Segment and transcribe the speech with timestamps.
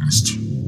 [0.00, 0.59] Podcast.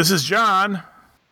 [0.00, 0.82] This is John.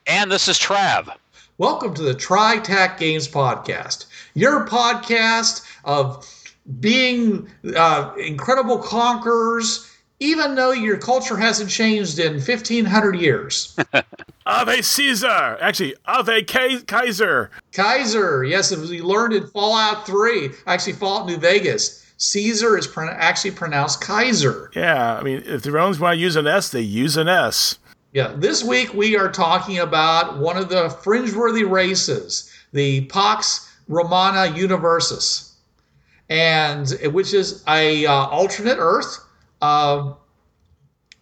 [0.06, 1.10] And this is Trav.
[1.56, 6.28] Welcome to the TriTac Games Podcast, your podcast of
[6.78, 13.74] being uh, incredible conquerors, even though your culture hasn't changed in 1500 years.
[14.46, 15.56] Ave Caesar.
[15.62, 17.50] Actually, Ave Ka- Kaiser.
[17.72, 23.08] Kaiser, yes, as we learned in Fallout 3, actually, Fallout New Vegas, Caesar is pro-
[23.08, 24.70] actually pronounced Kaiser.
[24.76, 27.78] Yeah, I mean, if the Romans want to use an S, they use an S.
[28.12, 34.50] Yeah, this week we are talking about one of the fringeworthy races, the Pax Romana
[34.52, 35.52] Universis,
[36.30, 39.18] and which is a uh, alternate Earth.
[39.60, 40.14] Uh,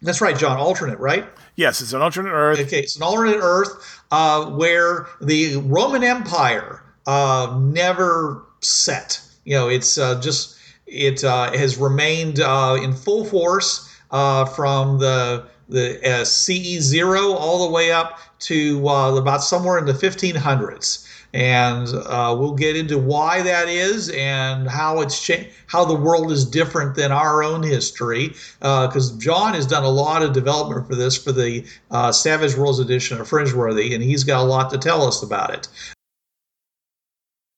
[0.01, 0.57] that's right, John.
[0.57, 1.25] Alternate, right?
[1.57, 2.59] Yes, it's an alternate Earth.
[2.59, 9.19] Okay, it's an alternate Earth uh, where the Roman Empire uh, never set.
[9.43, 14.99] You know, it's uh, just it uh, has remained uh, in full force uh, from
[14.99, 19.93] the the uh, CE zero all the way up to uh, about somewhere in the
[19.93, 21.05] 1500s.
[21.33, 26.31] And uh, we'll get into why that is and how it's cha- how the world
[26.31, 28.29] is different than our own history.
[28.59, 32.79] Because John has done a lot of development for this for the uh, Savage Worlds
[32.79, 35.67] edition of Fringeworthy, and he's got a lot to tell us about it.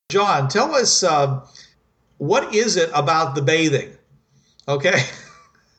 [0.10, 1.46] John, tell us uh,
[2.18, 3.92] what is it about the bathing?
[4.68, 5.04] Okay,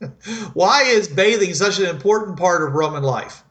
[0.55, 3.45] why is bathing such an important part of Roman life?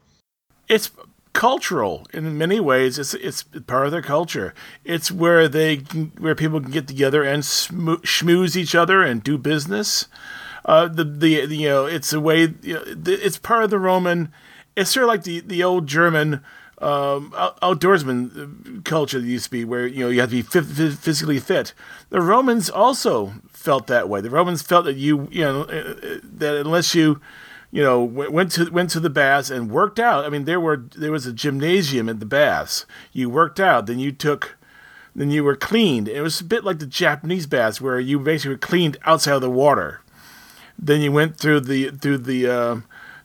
[0.68, 0.90] It's
[1.32, 2.98] cultural in many ways.
[2.98, 4.54] It's it's part of their culture.
[4.84, 9.22] It's where they can, where people can get together and smo- schmooze each other and
[9.22, 10.06] do business.
[10.64, 13.78] Uh, the, the the you know it's a way you know, it's part of the
[13.78, 14.32] Roman.
[14.76, 16.42] It's sort of like the the old German
[16.80, 17.32] um,
[17.62, 21.38] outdoorsman culture that used to be, where you know you have to be phys- physically
[21.38, 21.74] fit.
[22.08, 24.20] The Romans also felt that way.
[24.20, 27.20] The Romans felt that you you know uh, uh, that unless you
[27.70, 30.24] you know went to went to the baths and worked out.
[30.24, 32.86] I mean, there were there was a gymnasium at the baths.
[33.12, 34.56] You worked out, then you took.
[35.12, 36.06] Then you were cleaned.
[36.06, 39.40] It was a bit like the Japanese baths, where you basically were cleaned outside of
[39.40, 40.02] the water.
[40.78, 42.76] Then you went through the through the uh,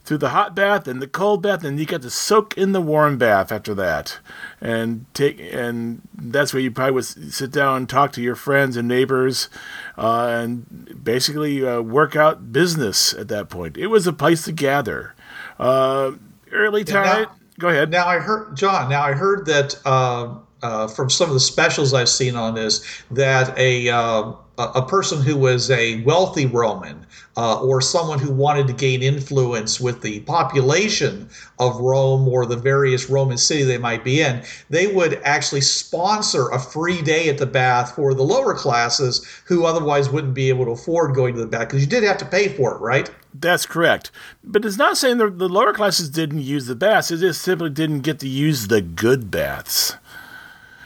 [0.06, 2.82] through the hot bath and the cold bath, and you got to soak in the
[2.82, 4.20] warm bath after that,
[4.62, 8.78] and take and that's where you probably would sit down and talk to your friends
[8.78, 9.50] and neighbors,
[9.98, 13.78] uh, and basically uh, work out business at that point.
[13.78, 15.16] It was a place to gather.
[15.60, 16.12] Uh,
[16.52, 17.28] early now- time.
[17.58, 17.90] Go ahead.
[17.90, 18.90] Now I heard John.
[18.90, 22.86] Now I heard that uh, uh, from some of the specials I've seen on this
[23.12, 27.06] that a uh, a person who was a wealthy Roman
[27.38, 31.30] uh, or someone who wanted to gain influence with the population
[31.60, 36.50] of Rome or the various Roman city they might be in, they would actually sponsor
[36.50, 40.66] a free day at the bath for the lower classes who otherwise wouldn't be able
[40.66, 43.10] to afford going to the bath because you did have to pay for it, right?
[43.34, 44.12] That's correct.
[44.44, 47.12] But it's not saying the, the lower classes didn't use the baths.
[47.12, 49.96] It just simply didn't get to use the good baths.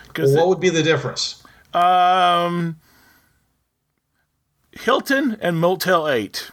[0.07, 1.43] Because What would be the difference?
[1.75, 2.77] um,
[4.79, 6.51] Hilton and Motel 8.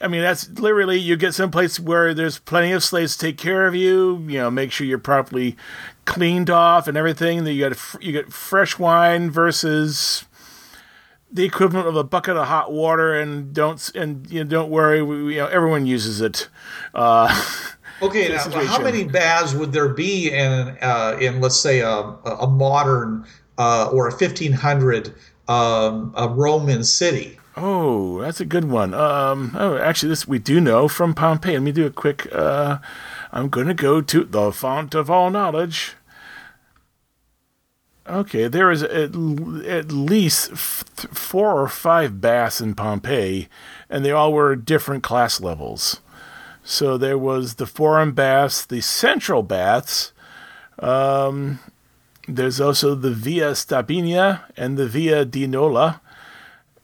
[0.00, 3.66] I mean, that's literally you get someplace where there's plenty of slaves to take care
[3.66, 4.24] of you.
[4.28, 5.56] You know, make sure you're properly
[6.04, 7.42] cleaned off and everything.
[7.44, 10.24] That you got you get fresh wine versus
[11.32, 15.02] the equivalent of a bucket of hot water, and don't and you know, don't worry.
[15.02, 16.48] We, you know, everyone uses it.
[16.94, 17.28] Uh,
[18.00, 22.46] Okay, now, how many baths would there be in uh, in let's say a, a
[22.46, 23.26] modern
[23.58, 25.14] uh, or a fifteen hundred
[25.48, 27.38] um, a Roman city?
[27.56, 28.94] Oh, that's a good one.
[28.94, 31.54] Um, oh, actually, this we do know from Pompeii.
[31.54, 32.28] Let me do a quick.
[32.32, 32.78] Uh,
[33.32, 35.94] I'm going to go to the font of all knowledge.
[38.08, 39.14] Okay, there is at,
[39.66, 43.48] at least f- four or five baths in Pompeii,
[43.90, 46.00] and they all were different class levels.
[46.64, 50.12] So there was the forum baths, the central baths,
[50.78, 51.58] um,
[52.28, 56.00] There's also the Via Stabina and the Via di Nola.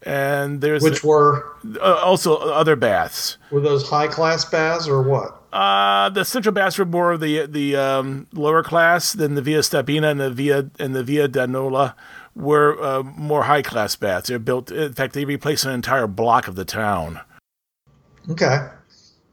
[0.03, 1.47] And there's Which were
[1.81, 3.39] uh, also other baths.
[3.51, 5.43] were those high class baths or what?
[5.53, 9.61] Uh, the central baths were more of the the um, lower class than the Via
[9.61, 11.95] Stabina and the Via and the Via di Nola
[12.35, 14.29] were uh, more high class baths.
[14.29, 14.71] They're built.
[14.71, 17.21] In fact, they replaced an entire block of the town.
[18.29, 18.69] Okay.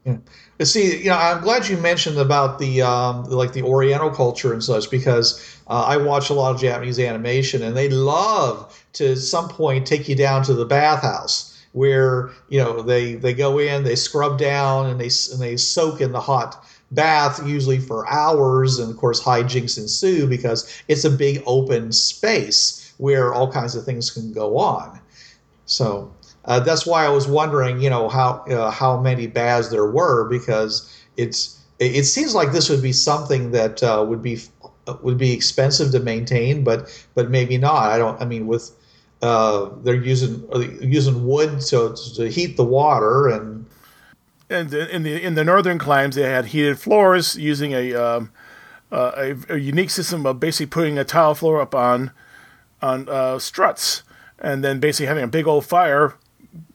[0.04, 0.16] Yeah.
[0.60, 4.62] See, you know, I'm glad you mentioned about the um, like the Oriental culture and
[4.62, 9.18] such because uh, I watch a lot of Japanese animation and they love to at
[9.18, 13.82] some point take you down to the bathhouse where you know they they go in,
[13.82, 18.78] they scrub down, and they and they soak in the hot bath usually for hours,
[18.78, 23.84] and of course hijinks ensue because it's a big open space where all kinds of
[23.84, 25.00] things can go on.
[25.64, 26.12] So
[26.44, 30.28] uh, that's why I was wondering, you know, how uh, how many baths there were
[30.28, 34.40] because it's it, seems like this would be something that uh, would be
[35.02, 37.92] would be expensive to maintain, but but maybe not.
[37.92, 38.20] I don't.
[38.20, 38.70] I mean, with
[39.20, 43.66] uh, they're using uh, using wood to to heat the water and
[44.50, 48.32] And in the in the northern climes, they had heated floors using a um,
[48.90, 49.12] uh,
[49.48, 52.10] a, a unique system of basically putting a tile floor up on
[52.80, 54.02] on uh, struts,
[54.40, 56.14] and then basically having a big old fire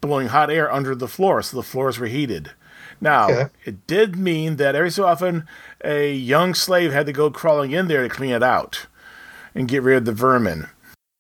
[0.02, 2.52] blowing hot air under the floor, so the floors were heated.
[3.00, 3.46] Now, Okay.
[3.66, 5.48] it did mean that every so often
[5.84, 8.88] a young slave had to go crawling in there to clean it out
[9.54, 10.68] and get rid of the vermin.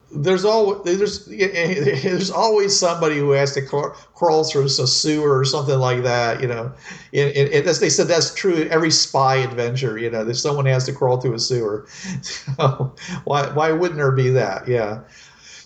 [0.10, 1.26] there's always there's
[2.04, 6.42] there's always somebody who has to crawl, crawl through a sewer or something like that.
[6.42, 6.72] You know,
[7.14, 9.98] and, and, and as they said, that's true in every spy adventure.
[9.98, 11.86] You know, that someone has to crawl through a sewer.
[12.24, 12.96] So
[13.26, 14.68] why why wouldn't there be that?
[14.68, 15.02] Yeah.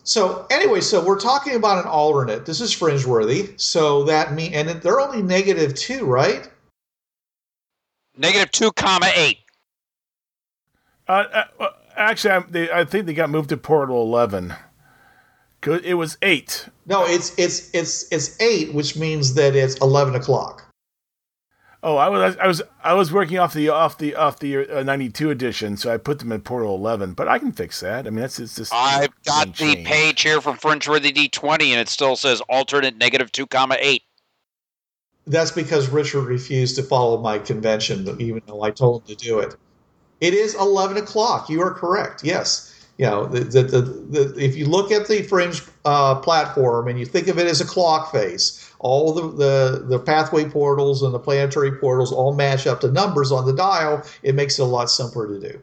[0.03, 2.45] So anyway, so we're talking about an alternate.
[2.45, 3.53] This is fringe worthy.
[3.57, 6.49] So that mean and they're only negative two, right?
[8.17, 9.39] Negative two comma eight.
[11.07, 14.55] Uh, uh, actually, I, they, I think they got moved to Portal 11.
[15.61, 16.69] 'Cause It was 8.
[16.87, 20.65] No, it's it's it's it's eight, which means that it's eleven o'clock.
[21.83, 24.83] Oh, I was I was I was working off the off the off the uh,
[24.83, 28.05] 92 edition, so I put them in Portal 11, but I can fix that.
[28.05, 29.87] I mean, that's it's just I've got the change.
[29.87, 34.03] page here from Fringeworthy D20, and it still says alternate negative two comma eight.
[35.25, 39.39] That's because Richard refused to follow my convention, even though I told him to do
[39.39, 39.55] it.
[40.19, 41.49] It is 11 o'clock.
[41.49, 42.23] You are correct.
[42.23, 42.67] Yes.
[42.97, 46.99] You know, the, the, the, the, if you look at the Fringe uh, platform and
[46.99, 51.13] you think of it as a clock face, all the, the, the pathway portals and
[51.13, 54.03] the planetary portals all match up to numbers on the dial.
[54.23, 55.61] It makes it a lot simpler to do.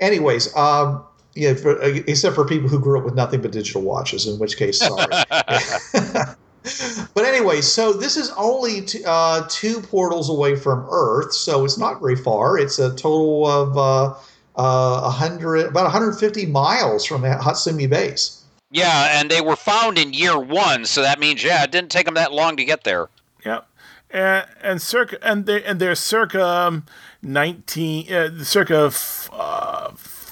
[0.00, 1.04] Anyways, um,
[1.34, 4.56] yeah, for, except for people who grew up with nothing but digital watches, in which
[4.56, 5.06] case, sorry.
[7.14, 11.78] but anyway, so this is only t- uh, two portals away from Earth, so it's
[11.78, 12.58] not very far.
[12.58, 14.14] It's a total of uh,
[14.56, 18.39] uh, 100, about 150 miles from that Hatsumi Base.
[18.70, 22.06] Yeah, and they were found in year one, so that means yeah, it didn't take
[22.06, 23.08] them that long to get there.
[23.44, 23.62] Yeah.
[24.10, 26.86] And and circa and they and they're circa um,
[27.22, 29.90] 19 uh, circa f- uh,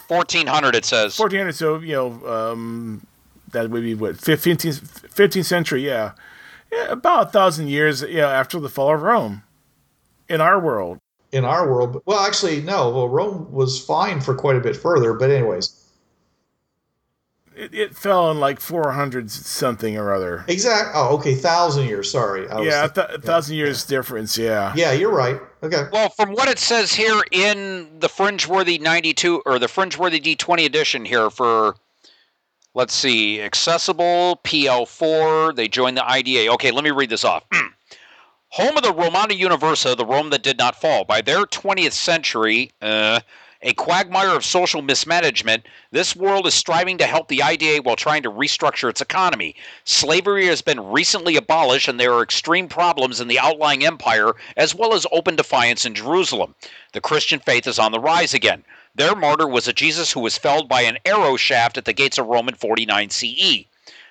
[0.08, 1.18] Fourteen hundred, it says.
[1.18, 3.06] 1400 so you know um,
[3.52, 6.12] that would be what 15th 15th century, yeah.
[6.72, 9.42] Yeah, about a thousand years yeah, after the fall of Rome
[10.28, 10.98] in our world.
[11.30, 12.88] In our world, well, actually, no.
[12.90, 15.77] Well, Rome was fine for quite a bit further, but anyways,
[17.58, 20.44] It, it fell in like 400 something or other.
[20.46, 20.90] exact.
[20.94, 22.10] Oh, okay, thousand years.
[22.10, 24.72] Sorry, I Yeah, a, thinking- th- a thousand years difference, yeah.
[24.76, 25.40] yeah, you're right.
[25.62, 30.64] Okay, Well, from what it says here in the Fringeworthy 92 or the Fringeworthy D20
[30.66, 31.74] edition here for
[32.74, 36.52] let's see, accessible PL4, they joined the IDA.
[36.52, 37.42] Okay, let me read this off.
[38.50, 41.04] Home of the Romana Universa, the Rome that did not fall.
[41.04, 43.18] By their 20th century, uh,
[43.60, 48.22] a quagmire of social mismanagement, this world is striving to help the IDA while trying
[48.22, 49.56] to restructure its economy.
[49.84, 54.74] Slavery has been recently abolished, and there are extreme problems in the outlying empire, as
[54.74, 56.54] well as open defiance in Jerusalem.
[56.92, 58.64] The Christian faith is on the rise again.
[58.94, 62.18] Their martyr was a Jesus who was felled by an arrow shaft at the gates
[62.18, 63.64] of Rome in 49 CE.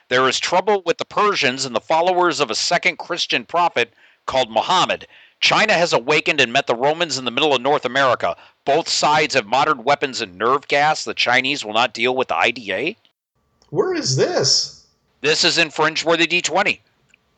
[0.10, 3.94] There is trouble with the Persians and the followers of a second Christian prophet
[4.26, 5.08] called Muhammad.
[5.40, 8.36] China has awakened and met the Romans in the middle of North America.
[8.68, 11.06] Both sides have modern weapons and nerve gas.
[11.06, 12.96] The Chinese will not deal with the IDA.
[13.70, 14.86] where is this?
[15.22, 16.80] This is in Fringeworthy D20.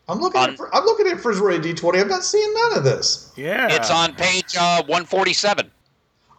[0.07, 0.41] I'm looking.
[0.41, 2.01] On- at, I'm looking at Frisbee D20.
[2.01, 3.31] I'm not seeing none of this.
[3.36, 3.67] Yeah.
[3.69, 5.69] It's on page uh, 147.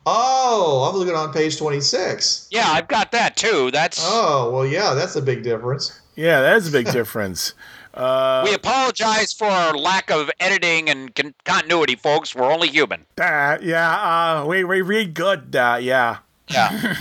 [0.07, 2.49] Oh, I'm looking on page 26.
[2.51, 3.71] Yeah, I've got that too.
[3.71, 6.01] That's Oh, well, yeah, that's a big difference.
[6.17, 7.55] Yeah, that is a big difference.
[7.95, 12.35] Uh, we apologize for our lack of editing and con- continuity, folks.
[12.35, 13.05] We're only human.
[13.17, 16.19] that, yeah, uh, we, we read good, uh, yeah.
[16.49, 16.97] Yeah.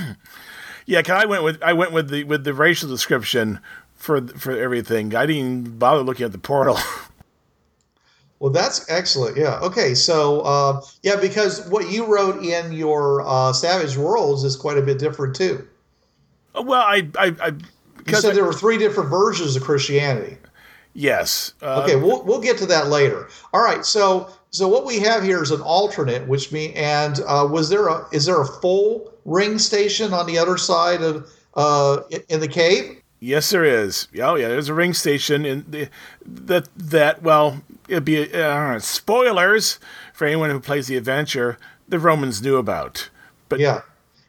[1.03, 3.59] Cause I went with I went with the with the racial description
[3.95, 5.13] for for everything.
[5.15, 6.77] I didn't even bother looking at the portal.
[8.39, 9.35] Well, that's excellent.
[9.35, 9.59] Yeah.
[9.59, 9.93] Okay.
[9.93, 14.81] So, uh, yeah, because what you wrote in your uh, Savage Worlds is quite a
[14.81, 15.67] bit different too.
[16.55, 17.47] well, I I, I
[18.07, 20.37] You said I- there were three different versions of Christianity.
[20.93, 21.53] Yes.
[21.61, 23.29] Uh, Okay, we'll we'll get to that later.
[23.53, 23.85] All right.
[23.85, 27.87] So so what we have here is an alternate, which mean and uh, was there
[27.87, 32.39] a is there a full ring station on the other side of uh, in- in
[32.39, 33.01] the cave?
[33.21, 34.07] Yes, there is.
[34.21, 34.47] Oh, yeah.
[34.47, 35.89] There's a ring station in the
[36.25, 37.21] that that.
[37.21, 39.77] Well, it'd be uh, spoilers
[40.13, 41.57] for anyone who plays the adventure.
[41.89, 43.09] The Romans knew about,
[43.49, 43.81] but Yeah.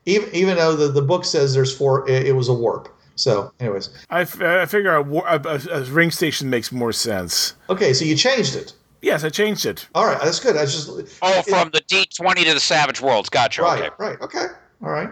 [0.07, 2.88] Even even though the, the book says there's four, it, it was a warp.
[3.21, 6.93] So, anyways, I, f- I figure a, war- a, a, a ring station makes more
[6.93, 7.55] sense.
[7.69, 7.93] okay.
[7.93, 8.73] So you changed it.
[9.03, 9.89] Yes, I changed it.
[9.95, 10.57] All right, that's good.
[10.57, 10.89] I just
[11.23, 13.29] Oh, from the D20 to the Savage Worlds.
[13.29, 13.62] Gotcha.
[13.62, 13.91] right, Okay.
[13.99, 14.47] right, okay,
[14.83, 15.09] all right.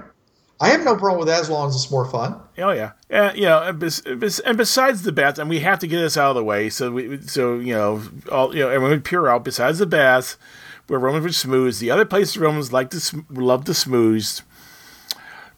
[0.60, 2.34] I have no problem with that as long as it's more fun.
[2.58, 3.32] Oh yeah, yeah.
[3.34, 6.16] You know, and, bes- bes- and besides the baths, and we have to get this
[6.16, 6.68] out of the way.
[6.68, 9.44] So we, so you know, all you know, everyone would peer out.
[9.44, 10.36] Besides the baths,
[10.88, 14.26] where Romans would smooth, the other place Romans like to sm- love to smooth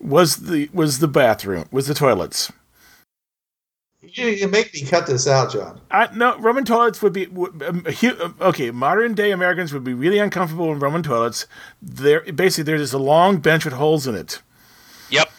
[0.00, 2.50] was the was the bathroom, was the toilets.
[4.02, 5.78] You, you make me cut this out, John.
[5.90, 8.70] I, no, Roman toilets would be would, um, um, okay.
[8.70, 11.46] Modern day Americans would be really uncomfortable in Roman toilets.
[11.82, 14.40] There, basically, there's just a long bench with holes in it,
[15.10, 15.30] Yep.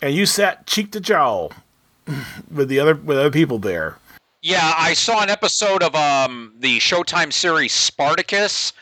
[0.00, 1.52] and you sat cheek to jowl
[2.50, 3.98] with the other with other people there.
[4.42, 8.72] Yeah, I saw an episode of um the Showtime series Spartacus.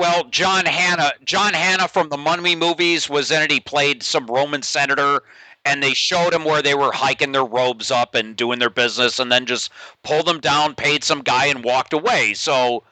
[0.00, 3.50] Well, John Hannah, John Hannah from the Mummy movies was in it.
[3.50, 5.20] He played some Roman senator,
[5.66, 9.18] and they showed him where they were hiking their robes up and doing their business,
[9.18, 9.70] and then just
[10.02, 12.32] pulled them down, paid some guy, and walked away.
[12.32, 12.82] So,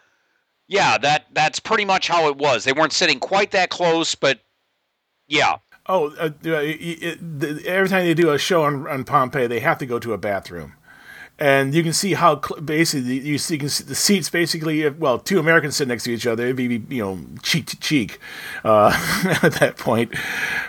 [0.67, 2.65] yeah, that that's pretty much how it was.
[2.65, 4.41] They weren't sitting quite that close, but
[5.29, 9.61] yeah, Oh, uh, it, it, every time they do a show on, on Pompeii, they
[9.61, 10.75] have to go to a bathroom,
[11.39, 14.89] and you can see how basically you see, you can see the seats basically.
[14.89, 18.19] Well, two Americans sit next to each other, it'd be you know cheek to cheek
[18.65, 18.89] uh,
[19.43, 20.15] at that point.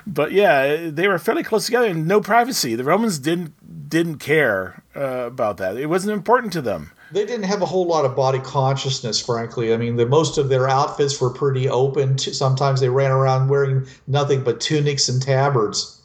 [0.05, 2.75] But yeah, they were fairly close together and no privacy.
[2.75, 5.77] The Romans didn't didn't care uh, about that.
[5.77, 6.91] It wasn't important to them.
[7.11, 9.73] They didn't have a whole lot of body consciousness, frankly.
[9.73, 12.19] I mean, the most of their outfits were pretty open.
[12.19, 15.98] Sometimes they ran around wearing nothing but tunics and tabards,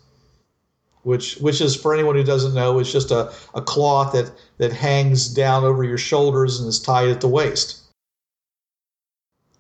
[1.05, 4.73] which, which is for anyone who doesn't know, is just a, a cloth that that
[4.73, 7.81] hangs down over your shoulders and is tied at the waist.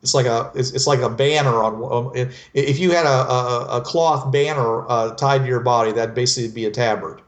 [0.02, 1.74] It's like a it's, it's like a banner on.
[1.92, 2.12] um,
[2.52, 6.52] If you had a, a, a cloth banner uh, tied to your body, that'd basically
[6.52, 7.22] be a tabard.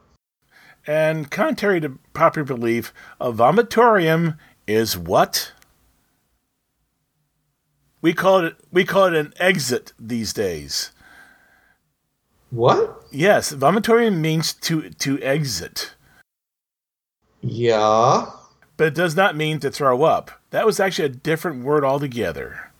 [0.85, 5.53] And contrary to popular belief, a vomitorium is what?
[8.01, 10.91] We call it we call it an exit these days.
[12.49, 13.05] What?
[13.11, 15.93] Yes, vomitorium means to to exit,
[17.41, 18.25] Yeah.
[18.77, 20.31] but it does not mean to throw up.
[20.51, 22.71] That was actually a different word altogether.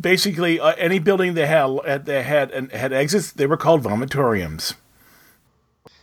[0.00, 4.74] Basically, uh, any building that had that had and had exits, they were called vomitoriums.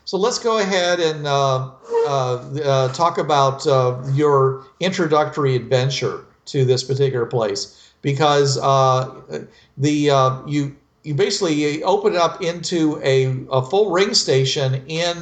[0.04, 1.70] So let's go ahead and uh,
[2.06, 9.10] uh, uh, talk about uh, your introductory adventure to this particular place, because uh,
[9.78, 15.18] the uh, you you basically open it up into a, a full ring station in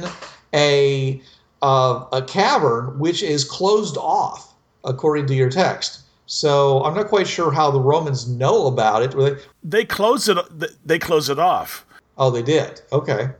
[0.54, 1.20] a
[1.62, 6.00] uh, a cavern which is closed off according to your text.
[6.26, 9.10] So I'm not quite sure how the Romans know about it.
[9.16, 10.38] They- They close it.
[10.86, 11.84] They close it off.
[12.16, 12.80] Oh, they did.
[12.92, 13.30] Okay.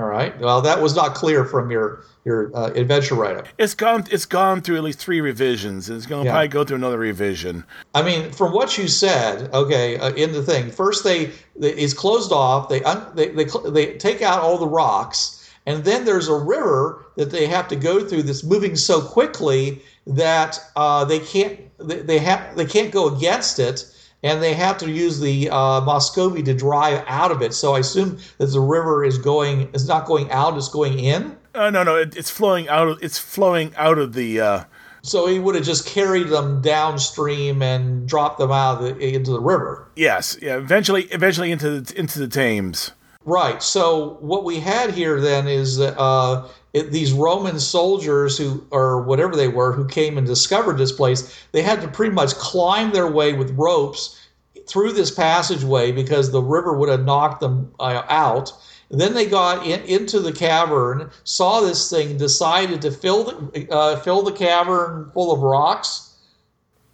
[0.00, 0.38] All right.
[0.40, 3.48] Well, that was not clear from your your uh, adventure write-up.
[3.58, 4.06] It's gone.
[4.10, 5.90] It's gone through at least three revisions.
[5.90, 6.32] It's going to Yeah.
[6.32, 7.64] probably go through another revision.
[7.94, 11.92] I mean, from what you said, okay, uh, in the thing, first they, they it's
[11.92, 12.70] closed off.
[12.70, 16.34] They, un, they they cl- they take out all the rocks, and then there's a
[16.34, 21.60] river that they have to go through that's moving so quickly that uh, they can't
[21.78, 23.84] they, they have they can't go against it,
[24.22, 27.54] and they have to use the uh, Muscovy to drive out of it.
[27.54, 31.36] So I assume that the river is going is not going out; it's going in.
[31.54, 32.88] Uh, no, no, it, it's flowing out.
[32.88, 34.40] Of, it's flowing out of the.
[34.40, 34.64] Uh,
[35.02, 39.32] So he would have just carried them downstream and dropped them out of the, into
[39.32, 39.88] the river.
[39.96, 40.56] yes, yeah.
[40.58, 42.92] Eventually, eventually into the into the Thames.
[43.24, 43.62] Right.
[43.62, 49.36] So what we had here then is uh, it, these Roman soldiers who, or whatever
[49.36, 53.10] they were, who came and discovered this place, they had to pretty much climb their
[53.10, 54.18] way with ropes
[54.66, 58.52] through this passageway because the river would have knocked them uh, out.
[58.90, 63.96] Then they got in, into the cavern, saw this thing, decided to fill the uh,
[64.00, 66.09] fill the cavern full of rocks.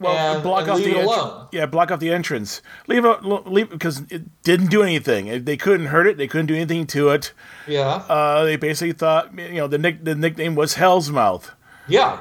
[0.00, 1.48] And, block and off leave the it entr- alone.
[1.52, 2.60] Yeah, block off the entrance.
[2.86, 5.44] Leave it, leave because it didn't do anything.
[5.44, 6.16] They couldn't hurt it.
[6.18, 7.32] They couldn't do anything to it.
[7.66, 11.52] Yeah, Uh, they basically thought, you know, the nick the nickname was Hell's Mouth.
[11.88, 12.20] yeah.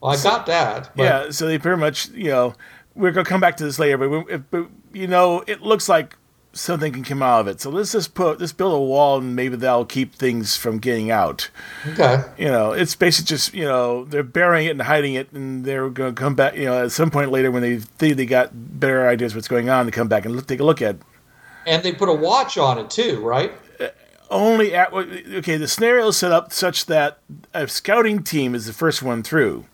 [0.00, 0.90] Well, I got that.
[0.94, 2.54] But yeah, so they pretty much, you know,
[2.94, 5.88] we're gonna come back to this later, but, we, if, but you know, it looks
[5.88, 6.16] like
[6.56, 7.60] something can come out of it.
[7.60, 11.10] So let's just put let's build a wall, and maybe that'll keep things from getting
[11.10, 11.50] out.
[11.86, 12.22] Okay.
[12.38, 15.88] You know, it's basically just you know they're burying it and hiding it, and they're
[15.90, 16.56] gonna come back.
[16.56, 19.68] You know, at some point later when they think they got better ideas what's going
[19.68, 20.96] on, they come back and look, take a look at.
[20.96, 21.02] it.
[21.66, 23.52] And they put a watch on it too, right?
[23.78, 23.88] Uh,
[24.30, 27.18] only at okay, the scenario is set up such that
[27.52, 29.66] a scouting team is the first one through,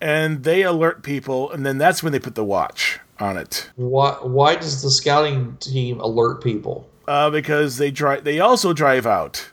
[0.00, 3.70] and they alert people, and then that's when they put the watch on it.
[3.76, 4.12] Why?
[4.22, 6.88] Why does the scouting team alert people?
[7.06, 8.24] uh, because they drive.
[8.24, 9.50] They also drive out.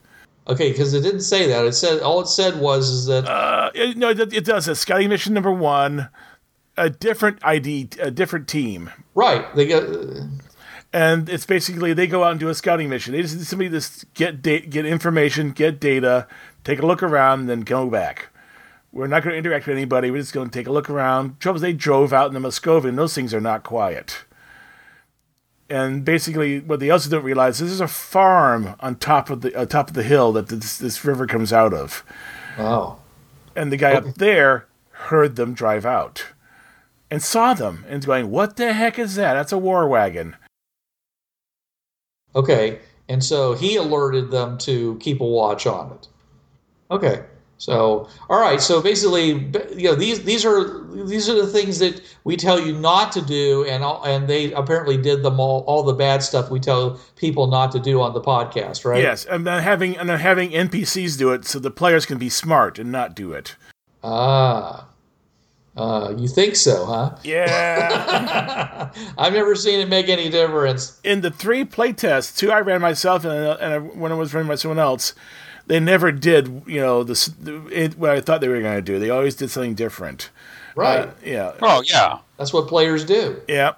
[0.47, 1.65] Okay, because it didn't say that.
[1.65, 4.67] It said all it said was is that Uh, it, no, it, it does.
[4.67, 6.09] A scouting mission number one,
[6.77, 9.53] a different ID, a different team, right.
[9.55, 9.83] They get
[10.93, 13.13] and it's basically they go out and do a scouting mission.
[13.13, 16.27] They just need somebody to get da- get information, get data,
[16.63, 18.29] take a look around, and then go back.
[18.91, 20.11] We're not going to interact with anybody.
[20.11, 21.39] We're just going to take a look around.
[21.39, 24.25] Trouble is, they drove out in the Muscovy, and those things are not quiet.
[25.69, 29.57] And basically, what they also don't realize is there's a farm on top of the
[29.57, 32.03] on top of the hill that this, this river comes out of.
[32.57, 32.99] oh
[33.55, 36.27] and the guy up there heard them drive out
[37.09, 39.33] and saw them and going, "What the heck is that?
[39.35, 40.35] That's a war wagon."
[42.35, 46.07] okay, and so he alerted them to keep a watch on it.
[46.89, 47.23] Okay,
[47.61, 49.33] so all right, so basically,
[49.75, 53.21] you know these these are these are the things that we tell you not to
[53.21, 56.99] do, and all, and they apparently did them all all the bad stuff we tell
[57.17, 59.03] people not to do on the podcast, right?
[59.03, 62.29] Yes, and then having and then having NPCs do it so the players can be
[62.29, 63.55] smart and not do it.
[64.03, 64.87] Ah.
[65.77, 67.15] Uh, you think so, huh?
[67.23, 68.91] Yeah.
[69.17, 70.99] I've never seen it make any difference.
[71.03, 74.49] In the three playtests, two I ran myself and, and I, when I was running
[74.49, 75.13] by someone else,
[75.67, 77.29] they never did you know this
[77.71, 78.99] it, what I thought they were going to do.
[78.99, 80.29] They always did something different.
[80.75, 81.07] Right.
[81.07, 81.53] Uh, yeah.
[81.61, 82.19] Oh yeah.
[82.37, 83.41] That's what players do.
[83.47, 83.73] Yeah.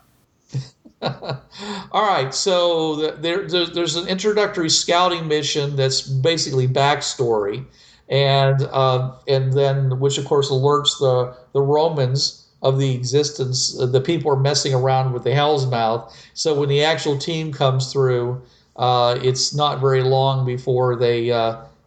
[1.91, 7.65] All right, so the, there, there's, there's an introductory scouting mission that's basically backstory,
[8.07, 13.77] and uh, and then which of course alerts the the Romans of the existence.
[13.79, 16.15] uh, The people are messing around with the Hell's Mouth.
[16.33, 18.41] So when the actual team comes through,
[18.77, 21.31] uh, it's not very long before they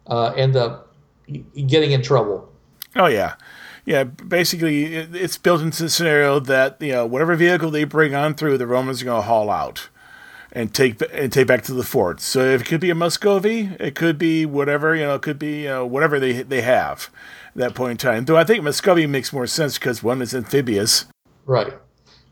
[0.07, 0.93] uh, end up
[1.67, 2.51] getting in trouble.
[2.95, 3.35] Oh yeah,
[3.85, 4.03] yeah.
[4.03, 8.33] Basically, it, it's built into the scenario that you know whatever vehicle they bring on
[8.33, 9.89] through, the Romans are going to haul out
[10.51, 12.21] and take and take back to the fort.
[12.21, 15.39] So if it could be a Muscovy, it could be whatever you know, it could
[15.39, 17.09] be you know, whatever they they have
[17.49, 18.25] at that point in time.
[18.25, 21.05] Though I think Muscovy makes more sense because one is amphibious.
[21.45, 21.73] Right.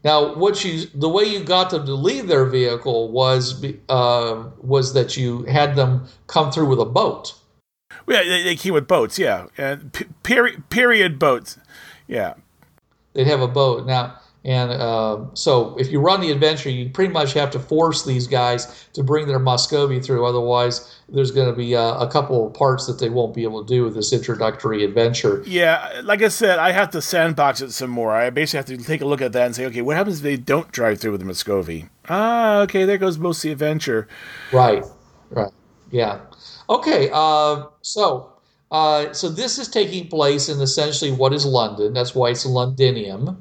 [0.04, 4.94] Now, what you the way you got them to leave their vehicle was uh, was
[4.94, 7.34] that you had them come through with a boat.
[8.08, 9.18] Yeah, they, they came with boats.
[9.18, 11.58] Yeah, and p- period period boats.
[12.08, 12.36] Yeah,
[13.14, 17.14] They'd have a boat now, and uh, so if you run the adventure, you pretty
[17.14, 20.26] much have to force these guys to bring their Muscovy through.
[20.26, 23.64] Otherwise, there's going to be uh, a couple of parts that they won't be able
[23.64, 25.42] to do with this introductory adventure.
[25.48, 28.12] Yeah, like I said, I have to sandbox it some more.
[28.12, 30.24] I basically have to take a look at that and say, okay, what happens if
[30.24, 31.88] they don't drive through with the Muscovy?
[32.10, 34.08] Ah, okay, there goes most of the adventure.
[34.52, 34.84] Right.
[35.32, 35.52] Right.
[35.92, 36.20] Yeah.
[36.70, 37.10] Okay.
[37.12, 38.34] Uh, so,
[38.72, 41.94] uh, so this is taking place in essentially what is London.
[41.94, 43.38] That's why it's Londinium,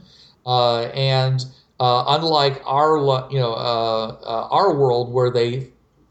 [0.47, 1.45] uh, and
[1.81, 2.99] uh, unlike our,
[3.31, 5.69] you know, uh, uh, our world where they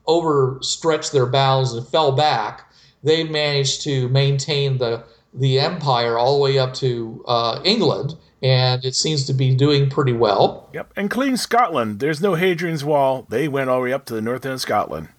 [0.08, 5.04] overstretched their bounds and fell back, they managed to maintain the
[5.36, 9.89] the empire all the way up to uh, England, and it seems to be doing
[9.89, 10.69] pretty well.
[10.74, 12.00] Yep, and clean Scotland.
[12.00, 13.26] There's no Hadrian's Wall.
[13.30, 15.10] They went all the way up to the north end of Scotland.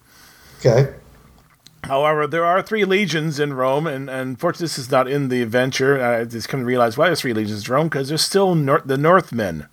[0.60, 0.94] Okay.
[1.84, 5.42] However, there are three legions in Rome, and, and unfortunately, this is not in the
[5.42, 6.02] adventure.
[6.02, 8.82] I just come to realize why there's three legions in Rome because there's still nor-
[8.84, 9.68] the Northmen,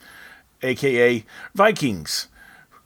[0.61, 2.27] aka Vikings,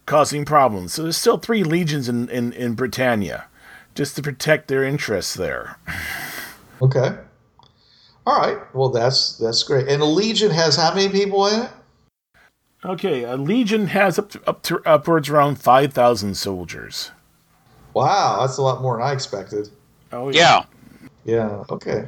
[0.06, 0.94] causing problems.
[0.94, 3.46] So there's still three legions in, in, in Britannia,
[3.94, 5.78] just to protect their interests there.
[6.80, 7.16] Okay.
[8.26, 8.58] All right.
[8.74, 9.88] Well, that's that's great.
[9.88, 11.70] And a legion has how many people in it?
[12.84, 17.10] Okay, a legion has up to, up to upwards around five thousand soldiers.
[17.96, 19.70] Wow, that's a lot more than I expected.
[20.12, 20.64] Oh Yeah.
[21.24, 21.64] Yeah.
[21.70, 22.06] Okay.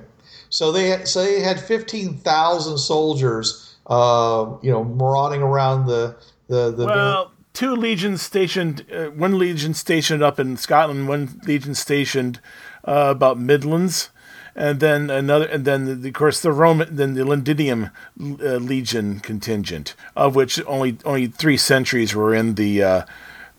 [0.51, 6.15] So they had, so they had fifteen thousand soldiers, uh, you know, marauding around the
[6.49, 6.85] the the.
[6.85, 12.39] Well, two legions stationed, uh, one legion stationed up in Scotland, one legion stationed
[12.85, 14.11] uh, about Midlands,
[14.55, 17.89] and then another, and then the, of course the Roman, then the Londinium
[18.21, 23.03] uh, legion contingent, of which only only three centuries were in the uh,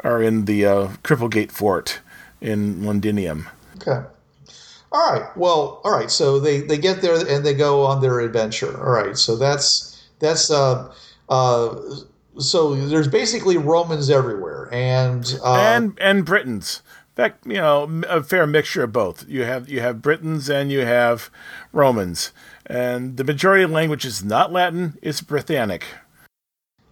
[0.03, 2.01] are in the uh, Cripplegate Fort
[2.41, 3.47] in Londinium.
[3.77, 4.05] Okay.
[4.91, 5.37] All right.
[5.37, 6.09] Well, all right.
[6.09, 8.75] So they, they get there and they go on their adventure.
[8.77, 9.17] All right.
[9.17, 10.91] So that's that's uh
[11.29, 11.75] uh
[12.39, 16.81] so there's basically Romans everywhere and uh, and and Britons.
[17.11, 19.27] In fact, you know, a fair mixture of both.
[19.27, 21.29] You have you have Britons and you have
[21.73, 22.31] Romans,
[22.65, 25.83] and the majority of language is not Latin; it's Brythonic.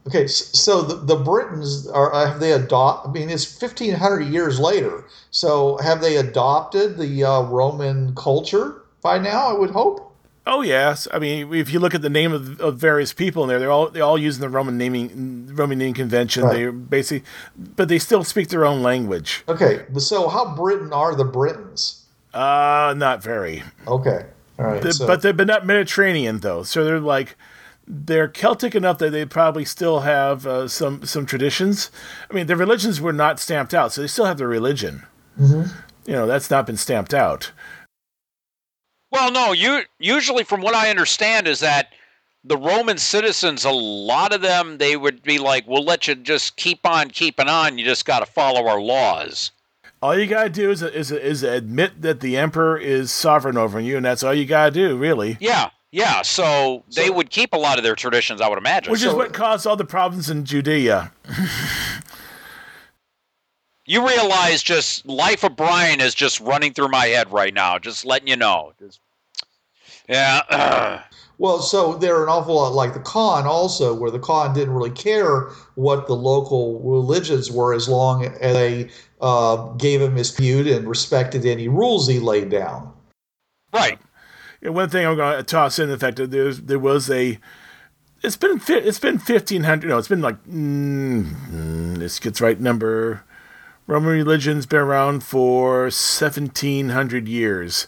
[0.07, 3.07] Okay, so the, the Britons are have they adopt?
[3.07, 5.03] I mean, it's fifteen hundred years later.
[5.31, 9.49] So have they adopted the uh, Roman culture by now?
[9.49, 10.15] I would hope.
[10.45, 13.49] Oh yes, I mean if you look at the name of, of various people in
[13.49, 16.43] there, they're all they're all using the Roman naming Roman naming convention.
[16.43, 16.53] Right.
[16.53, 19.43] They basically, but they still speak their own language.
[19.49, 22.05] Okay, so how Britain are the Britons?
[22.33, 23.61] Uh, not very.
[23.85, 24.25] Okay,
[24.57, 25.05] all right, the, so.
[25.05, 27.35] but they're but not Mediterranean though, so they're like
[27.87, 31.89] they're Celtic enough that they probably still have uh, some some traditions.
[32.29, 35.05] I mean, their religions were not stamped out, so they still have their religion.
[35.39, 35.71] Mm-hmm.
[36.05, 37.51] You know, that's not been stamped out.
[39.11, 39.53] Well, no.
[39.53, 41.93] You usually, from what I understand, is that
[42.43, 46.57] the Roman citizens, a lot of them, they would be like, "We'll let you just
[46.57, 47.77] keep on keeping on.
[47.77, 49.51] You just got to follow our laws."
[50.01, 53.97] All you gotta do is is is admit that the emperor is sovereign over you,
[53.97, 55.37] and that's all you gotta do, really.
[55.39, 58.91] Yeah, yeah, so, so, they would keep a lot of their traditions, I would imagine.
[58.91, 61.11] Which so, is what caused all the problems in Judea.
[63.85, 68.05] you realize just life of Brian is just running through my head right now, just
[68.05, 68.73] letting you know.
[68.79, 68.99] Just,
[70.09, 71.03] yeah.
[71.37, 74.91] well, so they're an awful lot like the Khan also, where the Khan didn't really
[74.91, 78.89] care what the local religions were as long as they
[79.21, 82.91] uh, gave him his feud and respected any rules he laid down.
[83.73, 83.97] Right
[84.61, 87.39] one thing I'm going to toss in the fact that there's there was a
[88.23, 93.23] it's been it's been 1500 no it's been like mm, this gets right number
[93.87, 97.87] Roman religion's been around for 1700 years.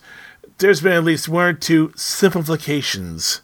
[0.57, 3.41] There's been at least one or two simplifications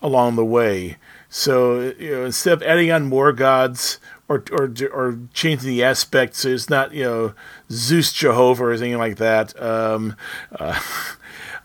[0.00, 0.98] along the way.
[1.28, 6.40] So you know, instead of adding on more gods or or or changing the aspects,
[6.40, 7.34] so it's not you know
[7.72, 9.60] Zeus Jehovah or anything like that.
[9.60, 10.16] Um,
[10.52, 10.80] uh,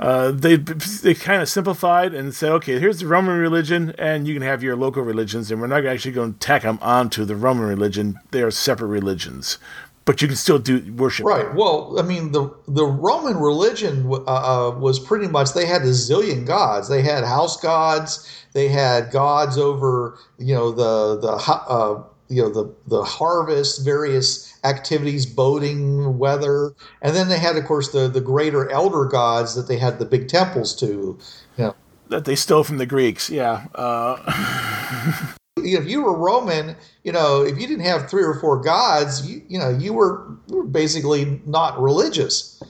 [0.02, 4.34] uh, they they kind of simplified and said, okay, here's the Roman religion, and you
[4.34, 7.36] can have your local religions, and we're not actually going to tack them onto the
[7.36, 8.20] Roman religion.
[8.32, 9.60] They are separate religions,
[10.06, 11.28] but you can still do worship.
[11.28, 11.54] Right.
[11.54, 15.92] Well, I mean, the the Roman religion uh, uh, was pretty much they had a
[15.92, 16.90] zillion gods.
[16.90, 18.28] They had house gods.
[18.54, 24.58] They had gods over you know the the uh, you know the the harvest, various
[24.64, 29.68] activities, boating, weather, and then they had, of course, the the greater elder gods that
[29.68, 31.20] they had the big temples to.
[31.58, 31.76] You know.
[32.10, 33.68] That they stole from the Greeks, yeah.
[33.76, 35.34] Uh.
[35.58, 39.42] if you were Roman, you know, if you didn't have three or four gods, you,
[39.48, 42.62] you know, you were, you were basically not religious.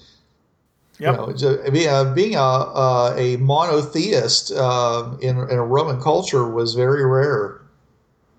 [1.00, 1.38] Yep.
[1.38, 7.06] You know, being a, a, a monotheist uh, in, in a Roman culture was very
[7.06, 7.61] rare.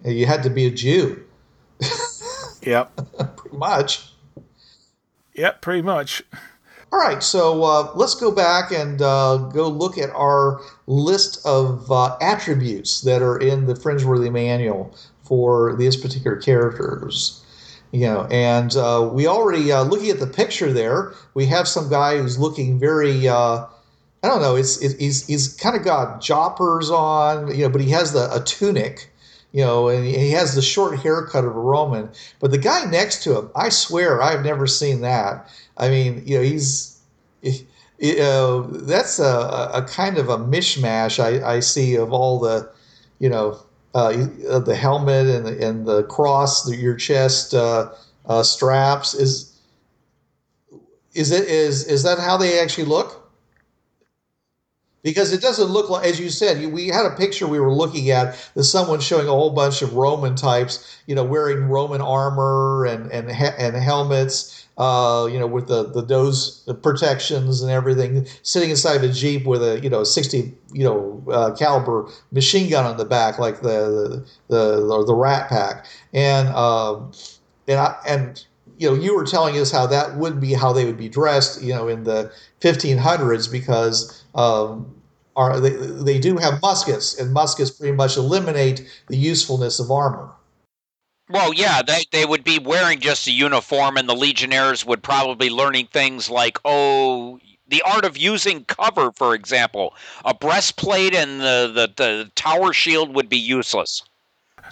[0.05, 1.25] You had to be a Jew.
[2.63, 2.97] Yep.
[3.37, 4.13] pretty much.
[5.35, 6.23] Yep, pretty much.
[6.93, 11.91] All right, so uh, let's go back and uh, go look at our list of
[11.91, 17.39] uh, attributes that are in the Fringeworthy Manual for these particular characters.
[17.93, 21.13] You know, and uh, we already uh, looking at the picture there.
[21.35, 23.29] We have some guy who's looking very.
[23.29, 23.67] Uh,
[24.23, 24.57] I don't know.
[24.57, 28.35] It's, it, he's he's kind of got joppers on, you know, but he has the
[28.35, 29.12] a tunic
[29.53, 32.09] you know, and he has the short haircut of a Roman.
[32.41, 35.51] But the guy next to him, I swear, I've never seen that.
[35.77, 36.99] I mean, you know, he's.
[37.99, 42.69] You know, that's a, a kind of a mishmash I, I see of all the,
[43.21, 43.61] you know,
[43.95, 44.11] uh,
[44.59, 47.93] the helmet and the, and the cross, the, your chest uh,
[48.27, 49.15] uh, straps.
[49.15, 49.57] Is
[51.15, 53.22] is it is is that how they actually look?
[55.03, 58.11] Because it doesn't look like, as you said, we had a picture we were looking
[58.11, 58.37] at.
[58.55, 63.11] There's someone showing a whole bunch of Roman types, you know, wearing Roman armor and
[63.11, 68.97] and and helmets, uh, you know, with the the those protections and everything, sitting inside
[68.97, 72.97] of a jeep with a you know 60 you know uh, caliber machine gun on
[72.97, 77.13] the back, like the the the, the Rat Pack, and um,
[77.67, 78.45] and I and
[78.79, 81.63] you know, you were telling us how that would be how they would be dressed,
[81.63, 84.95] you know, in the 1500s because um,
[85.37, 90.31] are they, they do have muskets, and muskets pretty much eliminate the usefulness of armor.
[91.31, 95.49] Well, yeah, they, they would be wearing just a uniform, and the legionnaires would probably
[95.49, 99.95] be learning things like, oh, the art of using cover, for example,
[100.27, 104.03] a breastplate and the, the, the tower shield would be useless.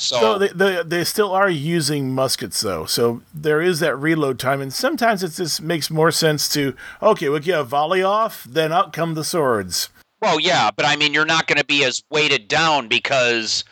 [0.01, 4.39] So, So they, they they still are using muskets though, so there is that reload
[4.39, 8.45] time, and sometimes it just makes more sense to okay, we'll get a volley off,
[8.45, 9.91] then out come the swords.
[10.23, 13.65] well, yeah, but I mean, you're not going to be as weighted down because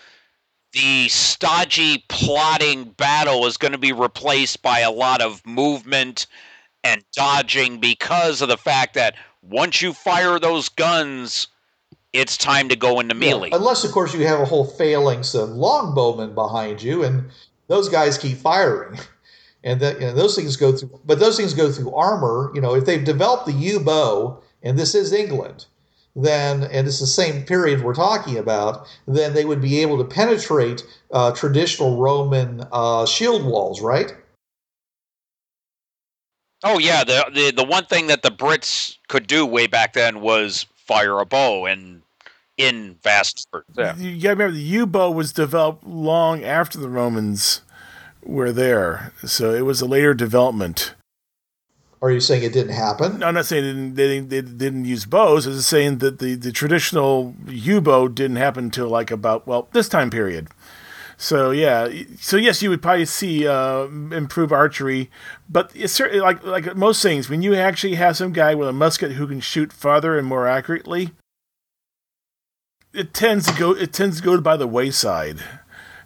[0.72, 6.26] the stodgy, plotting battle is going to be replaced by a lot of movement
[6.84, 11.48] and dodging because of the fact that once you fire those guns,
[12.12, 13.50] it's time to go into melee.
[13.50, 17.30] Yeah, Unless, of course, you have a whole phalanx of longbowmen behind you, and
[17.66, 18.98] those guys keep firing.
[19.64, 22.52] And that you know, those things go through, but those things go through armor.
[22.54, 25.66] You know, if they've developed the yew bow, and this is England,
[26.14, 30.04] then and it's the same period we're talking about, then they would be able to
[30.04, 34.14] penetrate uh, traditional Roman uh, shield walls, right?
[36.62, 40.20] Oh yeah, the, the the one thing that the Brits could do way back then
[40.20, 41.97] was fire a bow and
[42.58, 43.74] in vast numbers.
[43.76, 43.96] Yeah.
[43.96, 47.62] You gotta remember the yew bow was developed long after the Romans
[48.22, 50.94] were there, so it was a later development.
[52.00, 53.18] Are you saying it didn't happen?
[53.18, 55.46] No, I'm not saying they didn't, they didn't, they didn't use bows.
[55.46, 59.46] I was just saying that the, the traditional yew bow didn't happen until like about
[59.46, 60.48] well this time period.
[61.16, 61.88] So yeah,
[62.20, 65.10] so yes, you would probably see uh, improve archery,
[65.48, 68.72] but it's certainly like like most things when you actually have some guy with a
[68.72, 71.10] musket who can shoot farther and more accurately,
[72.98, 75.38] it tends to go it tends to go by the wayside.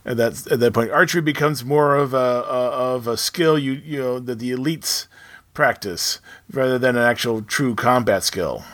[0.05, 3.73] At that at that point, archery becomes more of a, a of a skill you
[3.73, 5.07] you know that the elites
[5.55, 6.21] practice
[6.53, 8.65] rather than an actual true combat skill.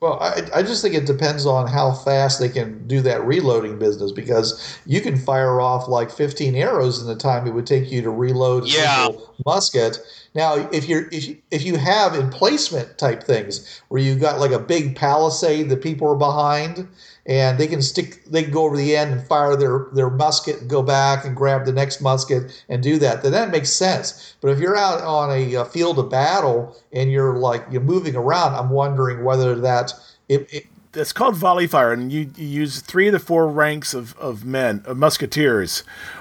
[0.00, 3.78] Well, I, I just think it depends on how fast they can do that reloading
[3.78, 7.90] business because you can fire off like 15 arrows in the time it would take
[7.92, 9.04] you to reload a Yeah.
[9.08, 9.98] single musket.
[10.34, 14.52] Now, if you're if you, if you have emplacement type things where you've got like
[14.52, 16.88] a big palisade that people are behind
[17.26, 20.60] and they can stick they can go over the end and fire their their musket
[20.60, 24.36] and go back and grab the next musket and do that then that makes sense
[24.40, 28.16] but if you're out on a, uh field of battle and you're like you're moving
[28.16, 29.92] around i'm wondering whether that
[30.30, 34.16] it, it, That's called volley fire, and you, you use three to four ranks of,
[34.16, 35.80] of men, of musketeers.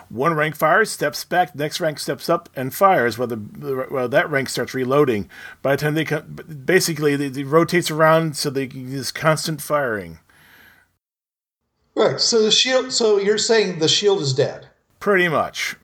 [0.09, 4.29] One rank fires, steps back, next rank steps up and fires, while, the, while that
[4.31, 5.29] rank starts reloading.
[5.61, 10.17] By the time they come, basically, it rotates around so they can use constant firing.
[11.99, 14.67] Right so the shield so you're saying the shield is dead
[14.99, 15.75] Pretty much.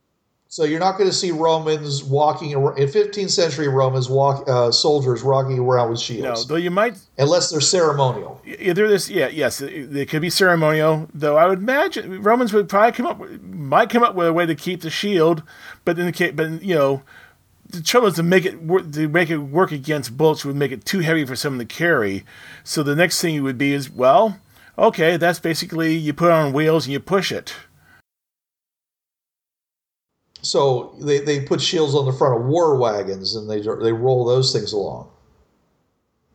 [0.48, 5.24] so you're not going to see romans walking in 15th century romans walk uh, soldiers
[5.24, 6.42] walking around with shields.
[6.42, 11.08] No, though you might unless they're ceremonial either this yeah yes it, could be ceremonial
[11.14, 14.46] though i would imagine romans would probably come up might come up with a way
[14.46, 15.44] to keep the shield
[15.84, 17.02] but in the case but you know
[17.68, 20.72] the trouble is to make it work to make it work against bullets would make
[20.72, 22.24] it too heavy for someone to carry
[22.64, 24.40] so the next thing would be is well
[24.78, 27.54] okay that's basically you put it on wheels and you push it
[30.46, 34.26] So they, they put shields on the front of war wagons and they they roll
[34.26, 35.10] those things along.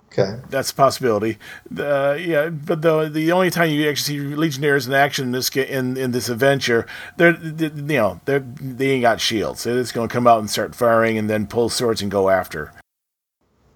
[0.07, 0.41] Okay.
[0.49, 1.39] that's a possibility.
[1.79, 5.49] Uh, yeah, but the the only time you actually see legionnaires in action in this
[5.55, 6.85] in in this adventure,
[7.17, 9.63] they're they, you know they they ain't got shields.
[9.63, 12.29] They're just going to come out and start firing and then pull swords and go
[12.29, 12.73] after.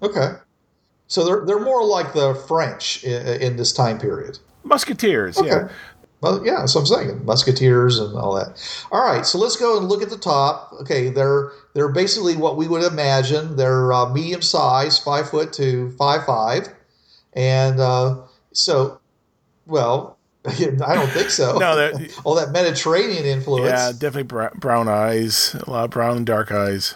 [0.01, 0.33] Okay.
[1.07, 4.37] So they're they're more like the French in, in this time period.
[4.65, 5.47] Musketeers, Okay.
[5.47, 5.69] yeah.
[6.21, 7.25] Well, yeah, that's what I'm saying.
[7.25, 8.57] Musketeers and all that.
[8.91, 10.73] All right, so let's go and look at the top.
[10.81, 13.55] Okay, they're they're basically what we would imagine.
[13.57, 16.69] They're uh, medium size, five foot to five five,
[17.33, 18.21] and uh,
[18.53, 18.99] so,
[19.67, 20.53] well, I
[20.95, 21.57] don't think so.
[21.59, 21.91] No,
[22.23, 23.69] all that Mediterranean influence.
[23.69, 26.95] Yeah, definitely brown eyes, a lot of brown and dark eyes.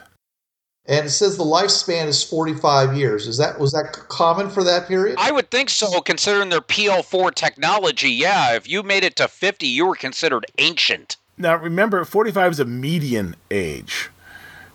[0.89, 3.27] And it says the lifespan is 45 years.
[3.27, 5.17] Is that was that common for that period?
[5.19, 8.09] I would think so, considering their PL4 technology.
[8.09, 11.17] Yeah, if you made it to 50, you were considered ancient.
[11.37, 14.09] Now remember, forty-five is a median age.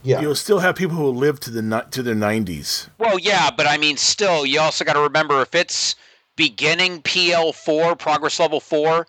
[0.05, 0.21] yeah.
[0.21, 2.89] You'll still have people who live to the to their nineties.
[2.97, 5.97] Well, yeah, but I mean, still, you also got to remember if it's
[6.37, 9.07] beginning PL4, progress level 4,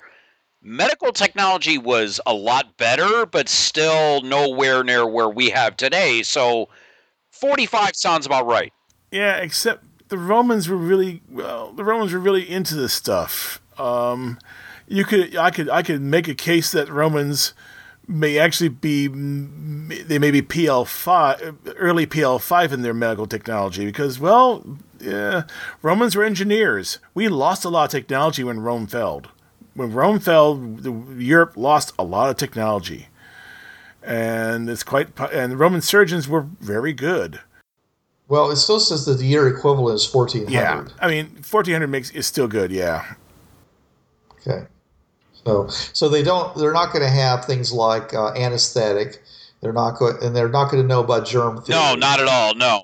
[0.61, 6.23] medical technology was a lot better, but still nowhere near where we have today.
[6.23, 6.69] So
[7.36, 8.71] 45 sounds about right.
[9.12, 11.71] Yeah, except the Romans were really well.
[11.71, 13.62] The Romans were really into this stuff.
[13.78, 14.39] Um,
[14.88, 17.54] you could, I could, I could make a case that Romans
[18.08, 23.86] may actually be they may be PL five, early PL five in their medical technology
[23.86, 25.43] because well, yeah,
[25.82, 27.00] Romans were engineers.
[27.13, 29.24] We lost a lot of technology when Rome fell.
[29.74, 30.78] When Rome fell,
[31.17, 33.10] Europe lost a lot of technology,
[34.05, 35.15] and it's quite.
[35.15, 37.39] po- And Roman surgeons were very good.
[38.27, 40.51] Well, it still says that the year equivalent is 1400.
[40.51, 42.71] Yeah, I mean, 1400 makes is still good.
[42.71, 43.13] Yeah.
[44.47, 44.65] Okay.
[45.45, 46.55] So, so they don't.
[46.57, 49.21] They're not going to have things like uh, anesthetic.
[49.61, 51.77] They're not going, and they're not going to know about germ theory.
[51.79, 52.55] No, not at all.
[52.55, 52.83] No.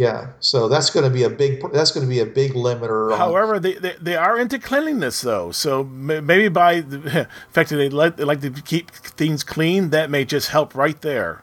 [0.00, 0.28] Yeah.
[0.40, 1.60] So that's going to be a big.
[1.74, 3.12] That's going to be a big limiter.
[3.12, 7.76] on- However, they, they they are into cleanliness though, so maybe by the fact that
[7.76, 11.42] they like they like to keep things clean, that may just help right there.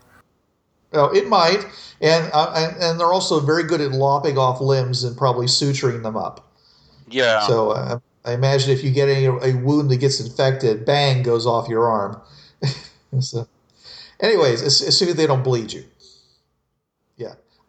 [0.92, 1.66] Well, it might,
[2.02, 6.02] and, uh, and and they're also very good at lopping off limbs and probably suturing
[6.02, 6.50] them up.
[7.08, 7.42] Yeah.
[7.46, 11.46] So uh, I imagine if you get a, a wound that gets infected, bang goes
[11.46, 12.20] off your arm.
[13.20, 13.48] so,
[14.20, 15.84] anyways, ass- assuming they don't bleed you.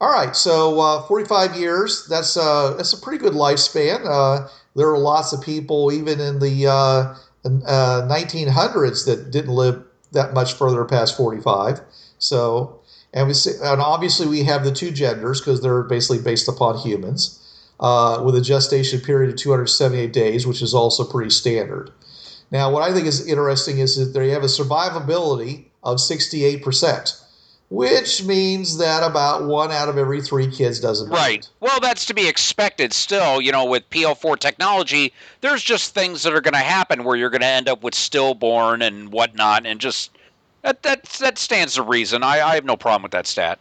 [0.00, 0.34] All right.
[0.36, 2.06] So uh, 45 years.
[2.08, 4.04] That's uh, that's a pretty good lifespan.
[4.04, 9.82] Uh, there are lots of people, even in the uh, uh, 1900s, that didn't live
[10.12, 11.80] that much further past 45.
[12.18, 12.80] So,
[13.12, 16.78] and we see, and obviously we have the two genders because they're basically based upon
[16.78, 17.44] humans
[17.80, 21.90] uh, with a gestation period of 278 days, which is also pretty standard.
[22.50, 27.22] Now, what I think is interesting is that they have a survivability of 68%,
[27.70, 31.40] which means that about one out of every three kids doesn't Right.
[31.40, 31.48] it.
[31.60, 33.40] Well, that's to be expected still.
[33.40, 37.30] You know, with PL4 technology, there's just things that are going to happen where you're
[37.30, 40.10] going to end up with stillborn and whatnot, and just
[40.62, 42.22] that that that stands to reason.
[42.22, 43.58] I, I have no problem with that stat.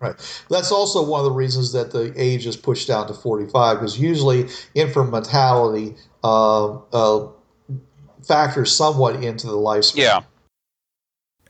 [0.00, 0.14] Right.
[0.48, 3.98] That's also one of the reasons that the age is pushed down to 45, because
[3.98, 7.26] usually infant mortality uh, uh,
[8.22, 9.96] factors somewhat into the lifespan.
[9.96, 10.20] Yeah.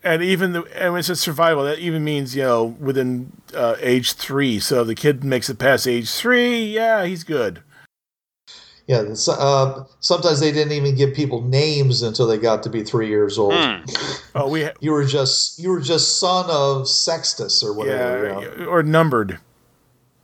[0.03, 3.75] And even the and when it says survival, that even means you know within uh,
[3.79, 4.59] age three.
[4.59, 7.61] So if the kid makes it past age three, yeah, he's good.
[8.87, 9.01] Yeah.
[9.01, 13.07] it's, Uh, sometimes they didn't even give people names until they got to be three
[13.07, 13.53] years old.
[13.53, 13.83] Hmm.
[14.35, 18.25] Oh, we ha- You were just you were just son of Sextus or whatever.
[18.27, 18.65] yeah, you know?
[18.65, 19.39] or numbered.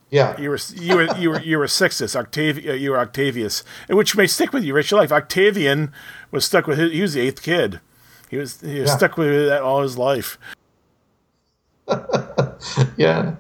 [0.10, 0.40] Yeah.
[0.40, 4.16] You were you were you were you were Sixtus, Octavi- you were Octavius, and which
[4.16, 5.12] may stick with you rest of your life.
[5.12, 5.92] Octavian
[6.32, 7.82] was stuck with his, he was the eighth kid.
[8.30, 8.98] He was he was Yeah.
[8.98, 10.38] stuck with that all his life.
[12.98, 13.36] Yeah.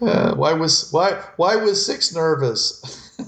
[0.00, 2.82] Uh, why was why why was six nervous?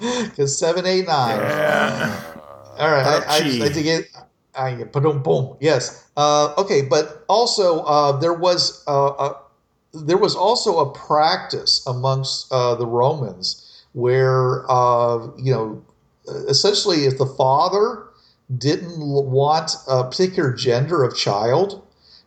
[0.00, 1.38] Because seven, eight, nine.
[1.38, 2.20] Yeah.
[2.78, 3.36] All right, I, I.
[3.66, 4.08] I think it.
[4.56, 5.56] I boom, boom.
[5.60, 6.04] Yes.
[6.16, 9.34] Uh, okay, but also uh, there was uh, uh,
[9.92, 15.82] there was also a practice amongst uh, the Romans where uh, you know
[16.48, 18.03] essentially if the father
[18.58, 21.82] didn't want a particular gender of child,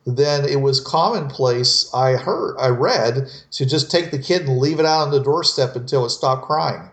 [0.05, 1.89] then it was commonplace.
[1.93, 5.19] I heard, I read to just take the kid and leave it out on the
[5.21, 6.89] doorstep until it stopped crying.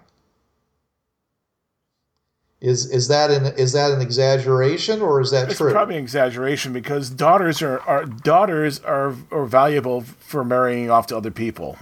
[2.61, 5.71] Is is that an is that an exaggeration or is that It's true?
[5.71, 11.17] probably an exaggeration because daughters are, are daughters are, are valuable for marrying off to
[11.17, 11.77] other people.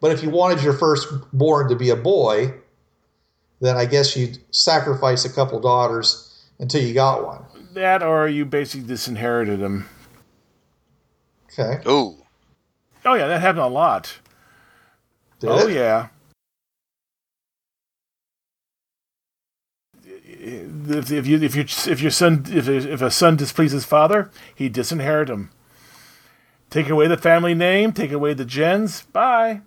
[0.00, 2.54] but if you wanted your firstborn to be a boy,
[3.62, 7.44] then I guess you'd sacrifice a couple daughters until you got one.
[7.74, 9.88] That or you basically disinherited them.
[11.46, 11.80] Okay.
[11.88, 12.16] Ooh.
[13.04, 14.18] Oh yeah, that happened a lot.
[15.38, 15.74] Did oh it?
[15.74, 16.08] yeah.
[20.04, 24.68] If, if you if you if your son if if a son displeases father, he
[24.68, 25.50] disinherit him.
[26.68, 29.02] Take away the family name, take away the gens.
[29.02, 29.60] Bye.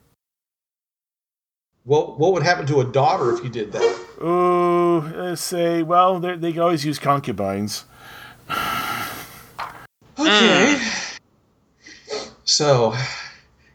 [1.85, 3.99] What what would happen to a daughter if you did that?
[4.21, 5.83] Ooh, let's say.
[5.83, 7.85] Well, they they always use concubines.
[10.17, 10.81] Okay.
[12.43, 12.93] So,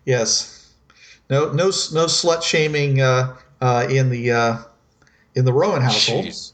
[0.05, 0.73] yes,
[1.29, 4.59] no no no slut shaming uh, uh, in the uh,
[5.35, 6.25] in the Roman household.
[6.27, 6.53] Jeez.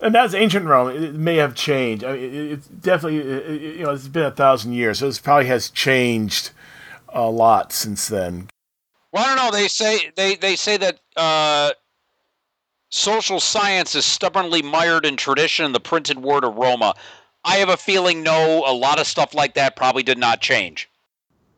[0.00, 0.90] And that's ancient Rome.
[0.90, 2.04] It, it may have changed.
[2.04, 5.08] I mean, it, it's definitely it, it- you know it's been a thousand years, so
[5.08, 6.50] it probably has changed
[7.08, 8.48] a lot since then.
[9.12, 9.58] Well, I don't know.
[9.58, 11.72] They say they they say that uh,
[12.90, 16.94] social science is stubbornly mired in tradition and the printed word of Roma.
[17.44, 20.90] I have a feeling no, a lot of stuff like that probably did not change.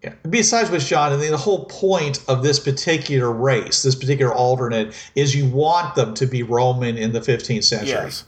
[0.02, 0.14] Yeah.
[0.28, 4.94] Besides which, John, I mean, the whole point of this particular race, this particular alternate,
[5.14, 7.90] is you want them to be Roman in the 15th century.
[7.90, 8.24] Yes.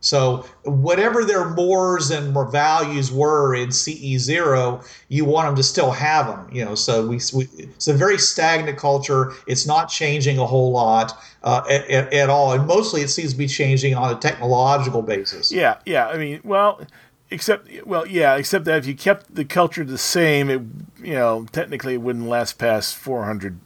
[0.00, 5.90] So whatever their mores and values were in CE zero, you want them to still
[5.90, 6.48] have them.
[6.52, 9.32] You know, so we, we it's a very stagnant culture.
[9.46, 13.38] It's not changing a whole lot uh, at, at, all, and mostly it seems to
[13.38, 15.50] be changing on a technological basis.
[15.50, 16.08] Yeah, yeah.
[16.08, 16.80] I mean, well,
[17.30, 20.62] except well, yeah, except that if you kept the culture the same, it
[21.02, 23.58] you know technically it wouldn't last past four hundred,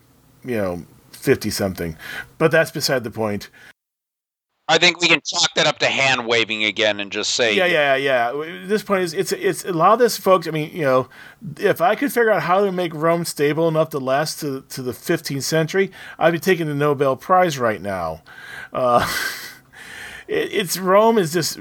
[0.44, 1.96] you know, fifty something.
[2.38, 3.50] But that's beside the point.
[4.72, 7.66] I think we can chalk that up to hand waving again and just say, Yeah,
[7.66, 8.32] yeah, yeah.
[8.64, 10.48] This point is it's it's a lot of this, folks.
[10.48, 11.08] I mean, you know,
[11.58, 14.80] if I could figure out how to make Rome stable enough to last to to
[14.80, 18.22] the 15th century, I'd be taking the Nobel Prize right now.
[18.72, 19.06] Uh,
[20.26, 21.58] it, it's Rome is just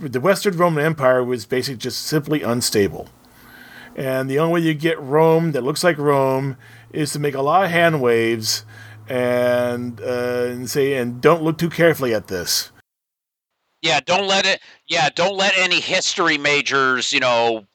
[0.00, 3.10] the Western Roman Empire was basically just simply unstable,
[3.94, 6.56] and the only way you get Rome that looks like Rome
[6.92, 8.64] is to make a lot of hand waves
[9.08, 12.70] and uh, and say and don't look too carefully at this.
[13.82, 14.60] Yeah, don't let it.
[14.86, 17.66] Yeah, don't let any history majors, you know,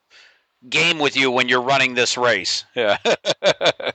[0.70, 2.66] game with you when you're running this race.
[2.76, 2.98] Yeah.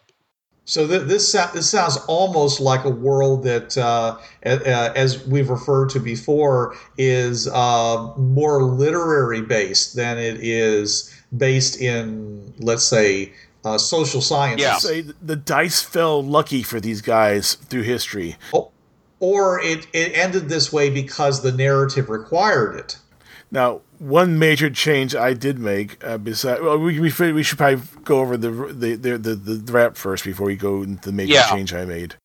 [0.66, 4.16] So th- this so- this sounds almost like a world that, uh,
[4.46, 11.80] uh, as we've referred to before, is uh, more literary based than it is based
[11.80, 13.32] in, let's say,
[13.64, 14.60] uh, social science.
[14.60, 14.76] Yeah.
[14.78, 18.36] Say the dice fell lucky for these guys through history.
[18.52, 18.70] O-
[19.20, 22.98] Or it, it ended this way because the narrative required it.
[23.50, 27.82] Now, one major change I did make, uh, besides, well, we, we we should probably
[28.04, 31.34] go over the the the the, the rap first before we go into the major
[31.34, 31.48] Yeah.
[31.48, 32.16] change I made.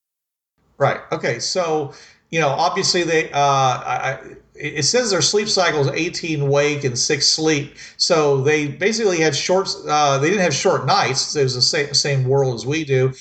[0.77, 0.99] Right.
[1.11, 1.39] Okay.
[1.39, 1.93] So,
[2.31, 6.83] you know, obviously they, uh, I, I- it says their sleep cycle is 18 wake
[6.83, 7.75] and six sleep.
[7.95, 11.33] So they basically had short, uh, they didn't have short nights.
[11.35, 13.13] It was the same, same world as we do.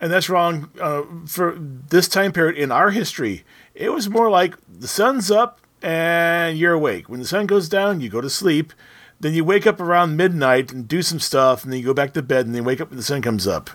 [0.00, 3.44] And that's wrong uh, for this time period in our history.
[3.74, 7.08] It was more like the sun's up and you're awake.
[7.08, 8.72] When the sun goes down, you go to sleep.
[9.20, 12.12] Then you wake up around midnight and do some stuff, and then you go back
[12.12, 13.68] to bed, and then you wake up when the sun comes up.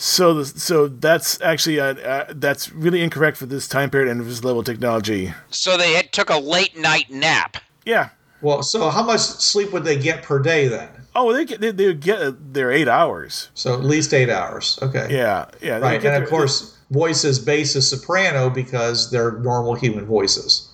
[0.00, 4.24] So, the, so that's actually uh, uh, that's really incorrect for this time period and
[4.24, 5.34] this level of technology.
[5.50, 7.56] so they had, took a late night nap.
[7.84, 8.10] Yeah.
[8.40, 10.88] Well, so how much sleep would they get per day then?
[11.16, 13.48] Oh, they get they, they would get their eight hours.
[13.54, 14.78] So at least eight hours.
[14.82, 15.08] Okay.
[15.10, 15.78] Yeah, yeah.
[15.78, 16.00] Right.
[16.00, 20.68] get And of course, voices bass is soprano because they're normal human voices.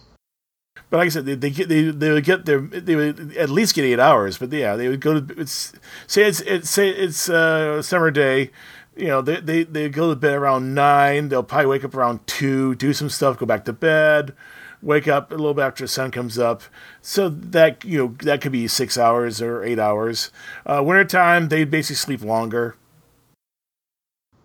[0.90, 3.48] But like I said, they, they get they, they would get their they would at
[3.48, 4.36] least get eight hours.
[4.36, 5.72] But yeah, they would go to it's
[6.06, 8.50] say it's it's say it's uh, summer day.
[8.96, 11.28] You know, they they they go to bed around nine.
[11.28, 14.34] They'll probably wake up around two, do some stuff, go back to bed,
[14.82, 16.62] wake up a little bit after the sun comes up.
[17.02, 20.30] So that you know that could be six hours or eight hours.
[20.64, 22.76] Uh, wintertime, they basically sleep longer.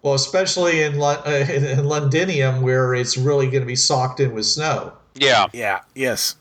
[0.01, 4.19] Well, especially in, Lon- uh, in, in Londinium where it's really going to be socked
[4.19, 4.93] in with snow.
[5.15, 5.47] Yeah.
[5.53, 5.81] Yeah.
[5.93, 6.35] Yes.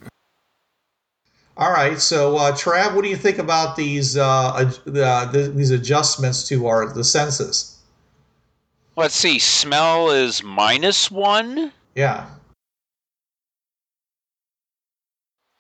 [1.56, 5.52] All right, so uh, Trav, what do you think about these uh, ad- the, the,
[5.52, 7.77] these adjustments to our the senses?
[8.98, 9.38] Let's see.
[9.38, 11.72] Smell is minus one.
[11.94, 12.26] Yeah,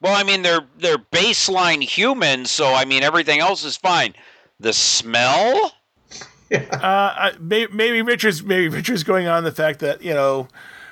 [0.00, 4.14] Well, I mean they're they're baseline humans, so I mean everything else is fine.
[4.58, 5.72] The smell?
[6.50, 10.48] yeah, Uh, I, may, maybe Richard's maybe Richard's going on the fact that you know,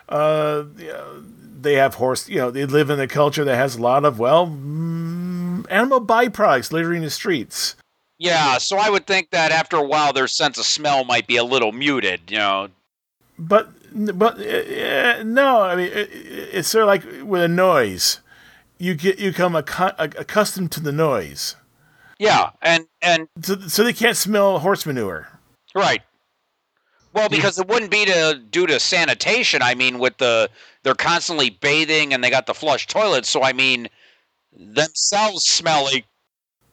[0.08, 1.24] uh, you know,
[1.60, 2.28] they have horse.
[2.28, 6.00] You know, they live in a culture that has a lot of well, mm, animal
[6.00, 7.74] byproducts littering the streets.
[8.18, 11.36] Yeah, so I would think that after a while their sense of smell might be
[11.36, 12.68] a little muted, you know.
[13.38, 17.48] But but uh, uh, no, I mean it, it- it's sort of like with a
[17.48, 18.20] noise.
[18.78, 21.56] You get you become accu- accustomed to the noise,
[22.18, 25.28] Yeah, and and so, so they can't smell horse manure.
[25.74, 26.02] right.
[27.14, 29.62] Well, because it wouldn't be to due to sanitation.
[29.62, 30.50] I mean, with the
[30.82, 33.88] they're constantly bathing and they got the flush toilets, so I mean
[34.52, 36.04] themselves smelly.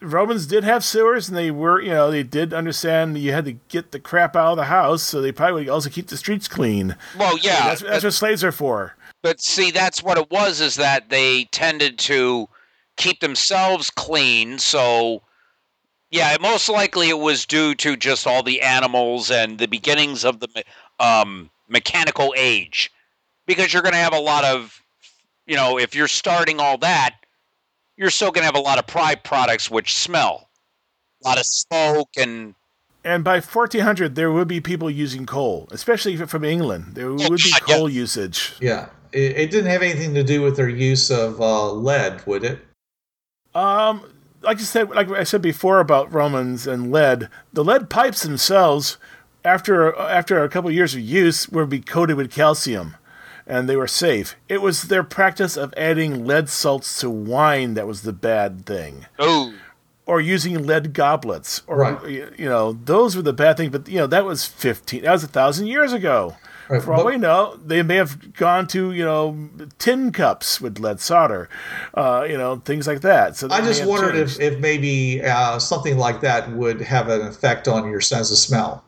[0.04, 3.54] Romans did have sewers, and they were, you know, they did understand you had to
[3.70, 6.48] get the crap out of the house, so they probably would also keep the streets
[6.48, 6.96] clean.
[7.18, 8.96] Well, yeah, that's, that's what slaves are for.
[9.22, 12.50] But see, that's what it was is that they tended to
[12.98, 14.60] keep themselves clean.
[14.60, 15.22] So,
[16.12, 20.42] yeah, most likely it was due to just all the animals and the beginnings of
[20.42, 20.64] the
[21.00, 22.92] um, mechanical age.
[23.46, 24.82] Because you're going to have a lot of,
[25.48, 27.16] you know, if you're starting all that,
[27.98, 30.50] you're still going to have a lot of pride products which smell.
[31.24, 32.56] A lot of smoke and.
[33.06, 36.96] And by 1400, there would be people using coal, especially f- from England.
[36.96, 37.76] There would be God, yeah.
[37.76, 38.54] coal usage.
[38.62, 38.90] yeah.
[39.12, 42.66] It, it didn't have anything to do with their use of uh, lead, would it?
[43.54, 44.02] Um,
[44.42, 48.98] like I said, like I said before about Romans and lead, the lead pipes themselves,
[49.46, 52.96] after after a couple of years of use, would be coated with calcium,
[53.48, 54.36] and they were safe.
[54.50, 59.06] It was their practice of adding lead salts to wine that was the bad thing.
[59.20, 59.54] Oh,
[60.06, 62.06] or using lead goblets or Right.
[62.10, 65.12] you you know those were the bad things but you know that was 15 that
[65.14, 66.36] was a thousand years ago
[66.68, 70.60] Right, for all but- we know they may have gone to you know tin cups
[70.60, 71.48] with lead solder
[71.94, 75.24] uh, you know things like that so I just may have wondered if, if maybe
[75.24, 78.84] uh, something like that would have an effect on your sense of smell.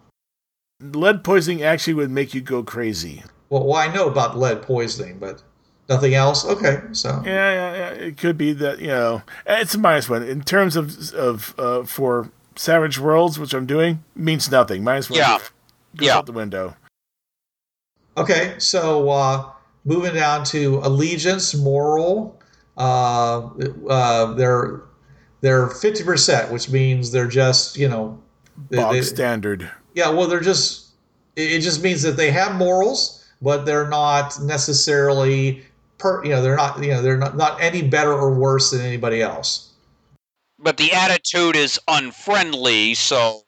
[0.82, 5.18] lead poisoning actually would make you go crazy Well, well I know about lead poisoning,
[5.20, 5.42] but
[5.88, 6.44] Nothing else.
[6.46, 7.90] Okay, so Yeah, yeah, yeah.
[7.92, 11.84] It could be that you know it's a minus one in terms of of uh,
[11.84, 14.84] for Savage Worlds, which I'm doing means nothing.
[14.84, 15.20] Minus one.
[15.20, 15.38] Yeah.
[15.96, 16.18] goes Yeah.
[16.18, 16.76] out the window.
[18.18, 19.52] Okay, so uh,
[19.84, 22.40] moving down to allegiance, moral.
[22.78, 23.50] Uh,
[23.90, 24.82] uh, they're
[25.42, 28.20] they're fifty percent, which means they're just you know,
[28.70, 29.70] they- Bog they- standard.
[29.94, 30.10] yeah.
[30.10, 30.88] Well, they're just
[31.36, 35.64] it it just means that they have morals, but they're not necessarily
[36.00, 36.24] per.
[36.26, 39.22] You know, they're not you know they're not not any better or worse than anybody
[39.22, 39.72] else.
[40.58, 43.44] But the attitude is unfriendly, so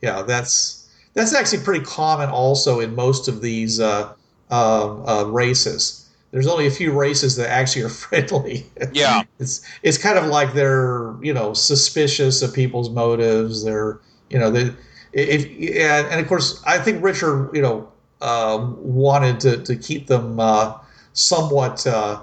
[0.00, 4.14] Yeah, that's that's actually pretty common also in most of these uh,
[4.50, 6.08] uh, uh, races.
[6.30, 8.66] There's only a few races that actually are friendly.
[8.92, 9.22] Yeah.
[9.38, 13.64] it's it's kind of like they're you know suspicious of people's motives.
[13.64, 14.72] They're you know they
[15.12, 20.06] if and, and of course I think Richard you know uh, wanted to to keep
[20.06, 20.78] them uh,
[21.12, 22.22] somewhat uh,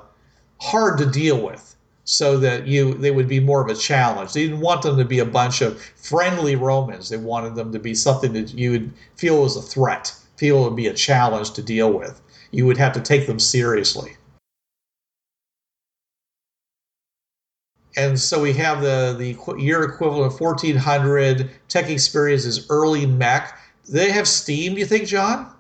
[0.60, 1.76] hard to deal with
[2.06, 4.34] so that you they would be more of a challenge.
[4.34, 7.10] They didn't want them to be a bunch of friendly Romans.
[7.10, 10.76] They wanted them to be something that you would feel was a threat, feel would
[10.76, 12.22] be a challenge to deal with.
[12.52, 14.16] You would have to take them seriously.
[17.98, 21.50] And so we have the the year equivalent of 1400.
[21.68, 23.58] Tech Experience is early mech.
[23.88, 24.78] They have Steam?
[24.78, 25.55] You think, John?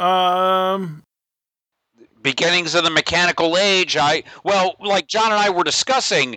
[0.00, 1.02] Um,
[2.22, 6.36] beginnings of the mechanical age i well like john and i were discussing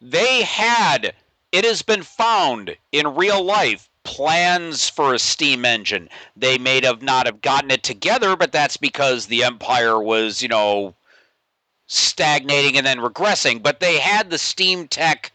[0.00, 1.14] they had
[1.52, 6.08] it has been found in real life plans for a steam engine.
[6.34, 10.48] They may have not have gotten it together but that's because the empire was you
[10.48, 10.94] know
[11.86, 15.32] stagnating and then regressing but they had the steam tech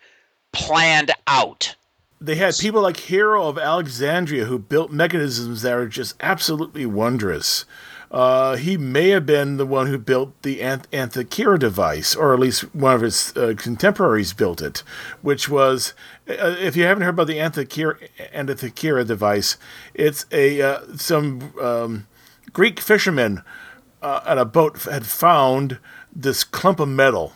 [0.51, 1.75] planned out
[2.23, 7.65] they had people like Hero of Alexandria who built mechanisms that are just absolutely wondrous.
[8.09, 12.39] Uh, he may have been the one who built the Anth- Antikythera device, or at
[12.39, 14.83] least one of his uh, contemporaries built it,
[15.21, 15.93] which was,
[16.29, 19.57] uh, if you haven't heard about the Antikythera, Antikythera device,
[19.93, 22.07] it's a uh, some um,
[22.53, 23.41] Greek fishermen
[24.01, 25.79] uh, on a boat had found
[26.15, 27.33] this clump of metal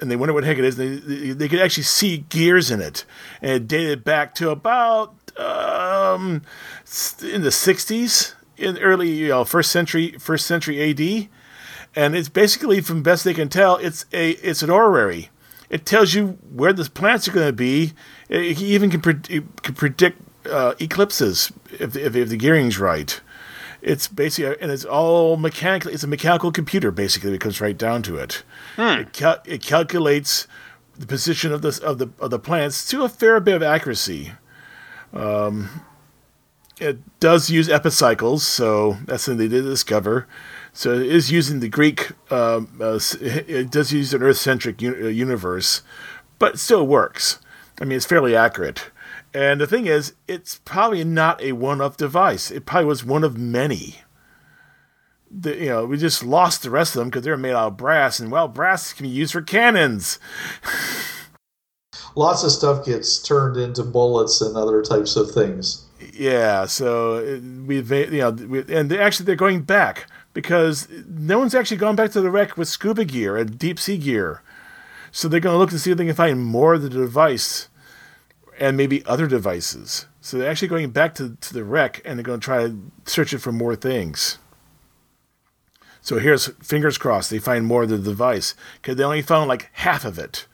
[0.00, 0.78] and they wonder what heck it is.
[0.78, 3.04] And they, they could actually see gears in it,
[3.42, 6.42] and it dated back to about um,
[7.22, 11.28] in the '60s, in early you know first century first century AD,
[11.96, 15.30] and it's basically from best they can tell, it's a it's an orrery.
[15.70, 17.92] It tells you where the plants are going to be.
[18.28, 20.18] It even can, it can predict
[20.48, 23.20] uh, eclipses if, if, if the gearing's right.
[23.80, 25.92] It's basically, and it's all mechanical.
[25.92, 27.32] It's a mechanical computer, basically.
[27.32, 28.42] It comes right down to it.
[29.00, 30.48] It, cal- it calculates
[30.96, 34.32] the position of the of the of the plants to a fair bit of accuracy.
[35.12, 35.82] Um,
[36.80, 40.26] it does use epicycles, so that's something they did discover.
[40.72, 42.10] So it is using the Greek.
[42.30, 45.82] Um, uh, it does use an Earth-centric uh, universe,
[46.38, 47.40] but it still works.
[47.80, 48.90] I mean, it's fairly accurate.
[49.34, 52.50] And the thing is, it's probably not a one-off device.
[52.50, 53.96] It probably was one of many.
[55.30, 57.76] The, you know, we just lost the rest of them because they're made out of
[57.76, 60.18] brass, and well, brass can be used for cannons.
[62.14, 65.84] Lots of stuff gets turned into bullets and other types of things.
[66.12, 71.38] Yeah, so uh, we've you know, we, and they actually they're going back because no
[71.38, 74.42] one's actually gone back to the wreck with scuba gear and deep sea gear.
[75.10, 77.68] So they're going to look to see if they can find more of the device
[78.58, 80.06] and maybe other devices.
[80.20, 82.78] So they're actually going back to, to the wreck and they're going to try to
[83.06, 84.38] search it for more things.
[86.00, 89.68] So here's fingers crossed they find more of the device because they only found like
[89.72, 90.46] half of it,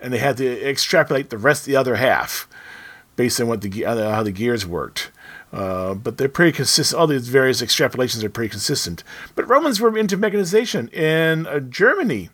[0.00, 2.48] and they had to extrapolate the rest of the other half
[3.14, 5.10] based on what the uh, how the gears worked.
[5.52, 6.98] Uh, but they're pretty consistent.
[6.98, 9.04] All these various extrapolations are pretty consistent.
[9.34, 12.30] But Romans were into mechanization in uh, Germany.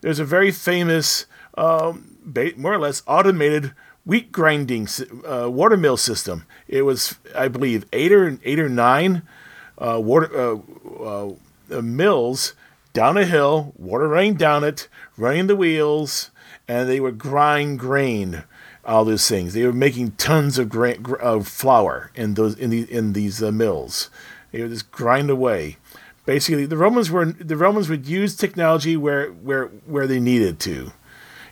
[0.00, 3.72] There's a very famous, um, ba- more or less automated
[4.10, 4.88] wheat grinding
[5.24, 6.44] uh, water mill system.
[6.66, 9.22] It was, I believe, eight or eight or nine
[9.78, 10.58] uh, water uh,
[11.00, 11.32] uh,
[11.70, 12.54] uh, mills
[12.92, 16.32] down a hill, water running down it, running the wheels,
[16.66, 18.42] and they would grind grain.
[18.84, 19.52] All those things.
[19.52, 24.10] They were making tons of of flour in those in the in these uh, mills.
[24.50, 25.76] They would just grind away.
[26.26, 30.92] Basically, the Romans were the Romans would use technology where where where they needed to.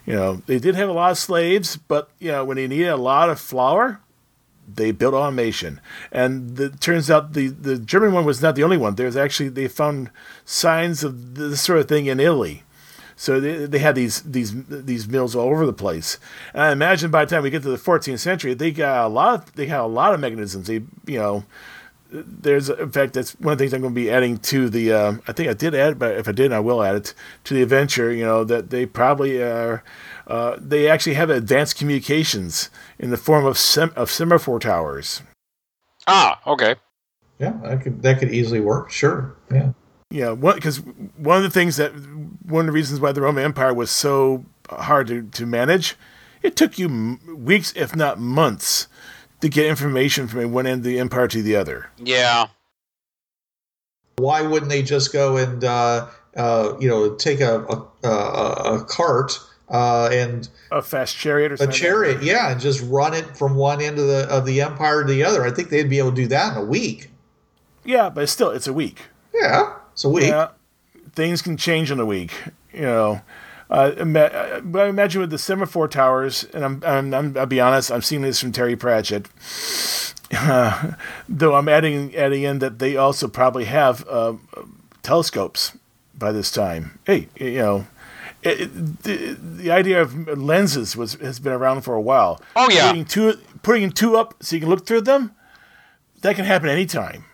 [0.09, 2.89] You know, they did have a lot of slaves, but you know when they needed
[2.89, 4.01] a lot of flour,
[4.67, 5.81] they built automation.
[6.13, 8.95] And the, turns out the, the German one was not the only one.
[8.95, 10.11] There's actually, they found
[10.45, 12.63] signs of this sort of thing in Italy.
[13.17, 16.19] So they, they had these, these, these mills all over the place.
[16.53, 19.09] And I imagine by the time we get to the 14th century, they got a
[19.09, 20.69] lot of, they had a lot of mechanisms.
[20.69, 21.45] They, you know,
[22.11, 24.93] there's in fact that's one of the things I'm going to be adding to the.
[24.93, 27.55] Um, I think I did add, but if I didn't, I will add it to
[27.55, 28.13] the adventure.
[28.13, 29.83] You know that they probably are.
[30.27, 35.23] Uh, they actually have advanced communications in the form of sem- of semaphore towers.
[36.07, 36.77] Ah, okay.
[37.39, 38.91] Yeah, that could that could easily work.
[38.91, 39.37] Sure.
[39.53, 39.73] Yeah.
[40.11, 40.79] Yeah, because
[41.19, 41.93] one of the things that
[42.43, 45.97] one of the reasons why the Roman Empire was so hard to, to manage,
[46.43, 48.89] it took you m- weeks, if not months,
[49.41, 51.91] to get information from one end of the empire to the other.
[51.99, 52.49] Yeah.
[54.17, 58.85] Why wouldn't they just go and uh, uh, you know take a a, a, a
[58.85, 63.55] cart uh, and A fast chariot or a chariot, yeah, and just run it from
[63.55, 65.45] one end of the of the empire to the other?
[65.45, 67.11] I think they'd be able to do that in a week.
[67.85, 69.03] Yeah, but still, it's a week.
[69.33, 70.29] Yeah, it's a week.
[70.29, 70.49] Yeah,
[71.13, 72.33] things can change in a week.
[72.73, 73.21] You know,
[73.71, 77.91] uh, uh, I imagine with the semaphore towers, and I'm, I'm, I'm I'll be honest,
[77.93, 79.29] I'm seeing this from Terry Pratchett.
[80.35, 80.93] Uh,
[81.29, 84.35] though I'm adding adding in that they also probably have uh,
[85.03, 85.77] telescopes
[86.17, 86.99] by this time.
[87.05, 87.87] Hey, you know.
[88.43, 92.41] It, it- the, the idea of lenses was has been around for a while.
[92.55, 92.89] Oh, yeah.
[92.89, 95.33] putting two putting two up so you can look through them.
[96.23, 97.25] That can happen anytime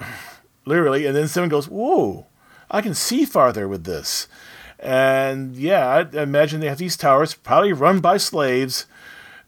[0.64, 1.06] literally.
[1.06, 2.26] And then someone goes, "Whoa,
[2.70, 4.26] I can see farther with this."
[4.78, 8.86] And yeah, I imagine they have these towers, probably run by slaves,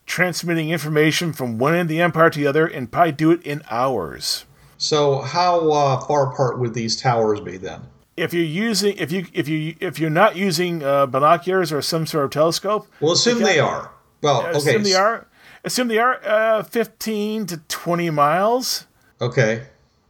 [0.06, 3.42] transmitting information from one end of the empire to the other, and probably do it
[3.42, 4.44] in hours.
[4.78, 7.82] So how uh, far apart would these towers be then?
[8.16, 12.06] If you're using, if you if you if you're not using uh, binoculars or some
[12.06, 13.44] sort of telescope, Well, assume Okay.
[13.44, 13.92] they are.
[14.22, 14.56] Well, okay.
[14.58, 15.26] assume they are.
[15.64, 18.86] Assume they are uh, 15 to 20 miles.
[19.20, 19.64] Okay.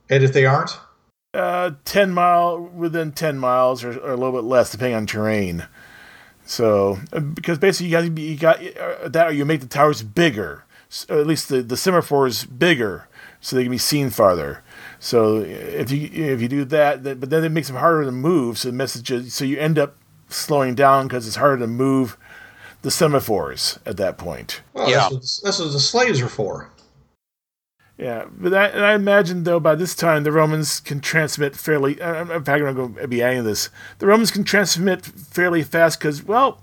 [0.09, 0.71] And if they aren't?
[1.35, 5.67] Uh, 10 mile within 10 miles or, or a little bit less depending on terrain
[6.45, 10.03] so uh, because basically you got you got uh, that or you make the towers
[10.03, 13.07] bigger s- or at least the the semaphores bigger
[13.41, 14.63] so they can be seen farther
[14.99, 18.11] so if you if you do that then, but then it makes them harder to
[18.13, 19.97] move so the message is, so you end up
[20.29, 22.17] slowing down because it's harder to move
[22.83, 25.09] the semaphores at that point Well, Yeah.
[25.11, 26.71] that's, what, that's what the slaves are for.
[28.01, 32.01] Yeah, but I, I imagine though by this time the Romans can transmit fairly.
[32.01, 33.69] uh, In fact, I'm going to be adding this.
[33.99, 36.63] The Romans can transmit fairly fast because, well,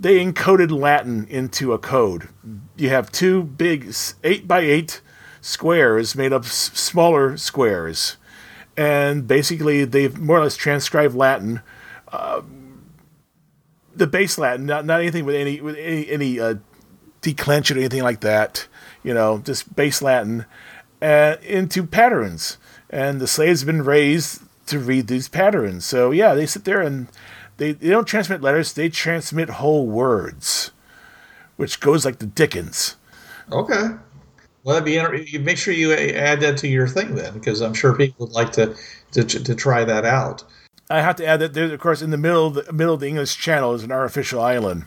[0.00, 2.28] they encoded Latin into a code.
[2.76, 3.94] You have two big
[4.24, 5.00] eight by eight
[5.40, 8.16] squares made up s- smaller squares,
[8.76, 11.60] and basically they've more or less transcribed Latin.
[12.10, 12.42] Uh,
[13.94, 16.54] the base Latin, not not anything with any with any any uh,
[17.20, 18.66] declension or anything like that.
[19.02, 20.44] You know, just base Latin
[21.00, 22.58] uh, into patterns,
[22.90, 25.86] and the slaves have been raised to read these patterns.
[25.86, 27.08] So yeah, they sit there and
[27.56, 30.72] they, they don't transmit letters; they transmit whole words,
[31.56, 32.96] which goes like the Dickens.
[33.50, 33.88] Okay.
[34.64, 37.62] Well, that'd be inter- you make sure you add that to your thing then, because
[37.62, 38.74] I'm sure people would like to
[39.12, 40.44] to, to try that out.
[40.90, 43.00] I have to add that there's, of course, in the middle of the middle of
[43.00, 44.84] the English Channel is an artificial island,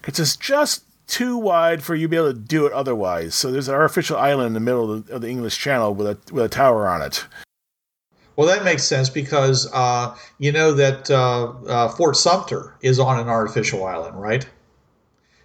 [0.00, 3.34] because it's just too wide for you to be able to do it otherwise.
[3.34, 6.06] So there's an artificial island in the middle of the, of the English Channel with
[6.06, 7.26] a with a tower on it.
[8.36, 13.18] Well, that makes sense because uh, you know that uh, uh, Fort Sumter is on
[13.18, 14.48] an artificial island, right?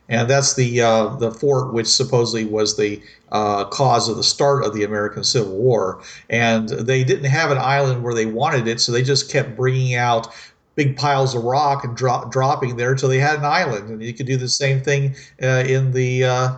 [0.10, 3.02] And that's the uh, the fort which supposedly was the
[3.32, 6.04] uh, cause of the start of the American Civil War.
[6.30, 9.96] And they didn't have an island where they wanted it, so they just kept bringing
[9.96, 10.28] out
[10.76, 13.90] big piles of rock and dro- dropping there until they had an island.
[13.90, 16.58] And you could do the same thing uh, in the uh,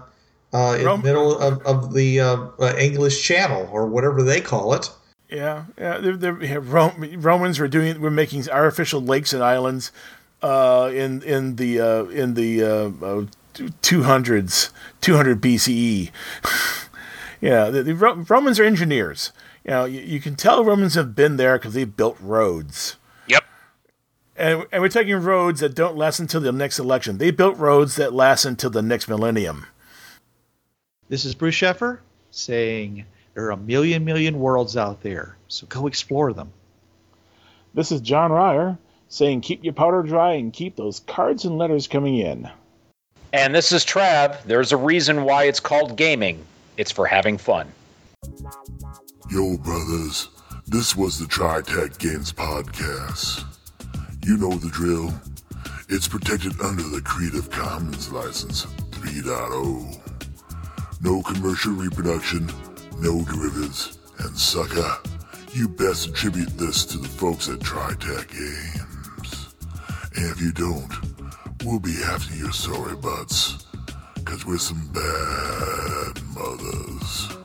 [0.53, 4.41] uh, in Rome- the middle of, of the uh, uh, English Channel or whatever they
[4.41, 4.89] call it.
[5.29, 5.97] Yeah, yeah.
[5.97, 9.91] They're, they're, yeah, Rom- Romans were doing were making artificial lakes and islands
[10.41, 13.25] uh, in in the uh, in the uh,
[13.81, 14.69] two hundreds,
[15.01, 16.11] two hundred BCE.
[17.41, 19.31] yeah, the, the Romans are engineers.
[19.63, 22.97] You know, you, you can tell Romans have been there because they built roads.
[24.37, 24.47] Yep.
[24.47, 27.17] And, and we're taking roads that don't last until the next election.
[27.17, 29.65] They built roads that last until the next millennium.
[31.07, 31.99] This is Bruce Sheffer
[32.31, 36.51] saying there are a million, million worlds out there, so go explore them.
[37.73, 38.77] This is John Ryer
[39.09, 42.49] saying, keep your powder dry and keep those cards and letters coming in.
[43.33, 44.41] And this is Trav.
[44.43, 46.43] There's a reason why it's called gaming.
[46.77, 47.71] It's for having fun.
[49.29, 50.29] Yo, brothers,
[50.67, 53.54] this was the Tri Tech Games Podcast.
[54.25, 55.13] You know the drill.
[55.87, 60.01] It's protected under the Creative Commons License 3.0.
[61.03, 62.47] No commercial reproduction,
[62.97, 64.97] no derivatives, and sucker,
[65.51, 69.53] you best attribute this to the folks at TriTech Games.
[70.15, 70.91] And if you don't,
[71.63, 73.67] we'll be after your sorry butts,
[74.25, 77.44] cause we're some bad mothers.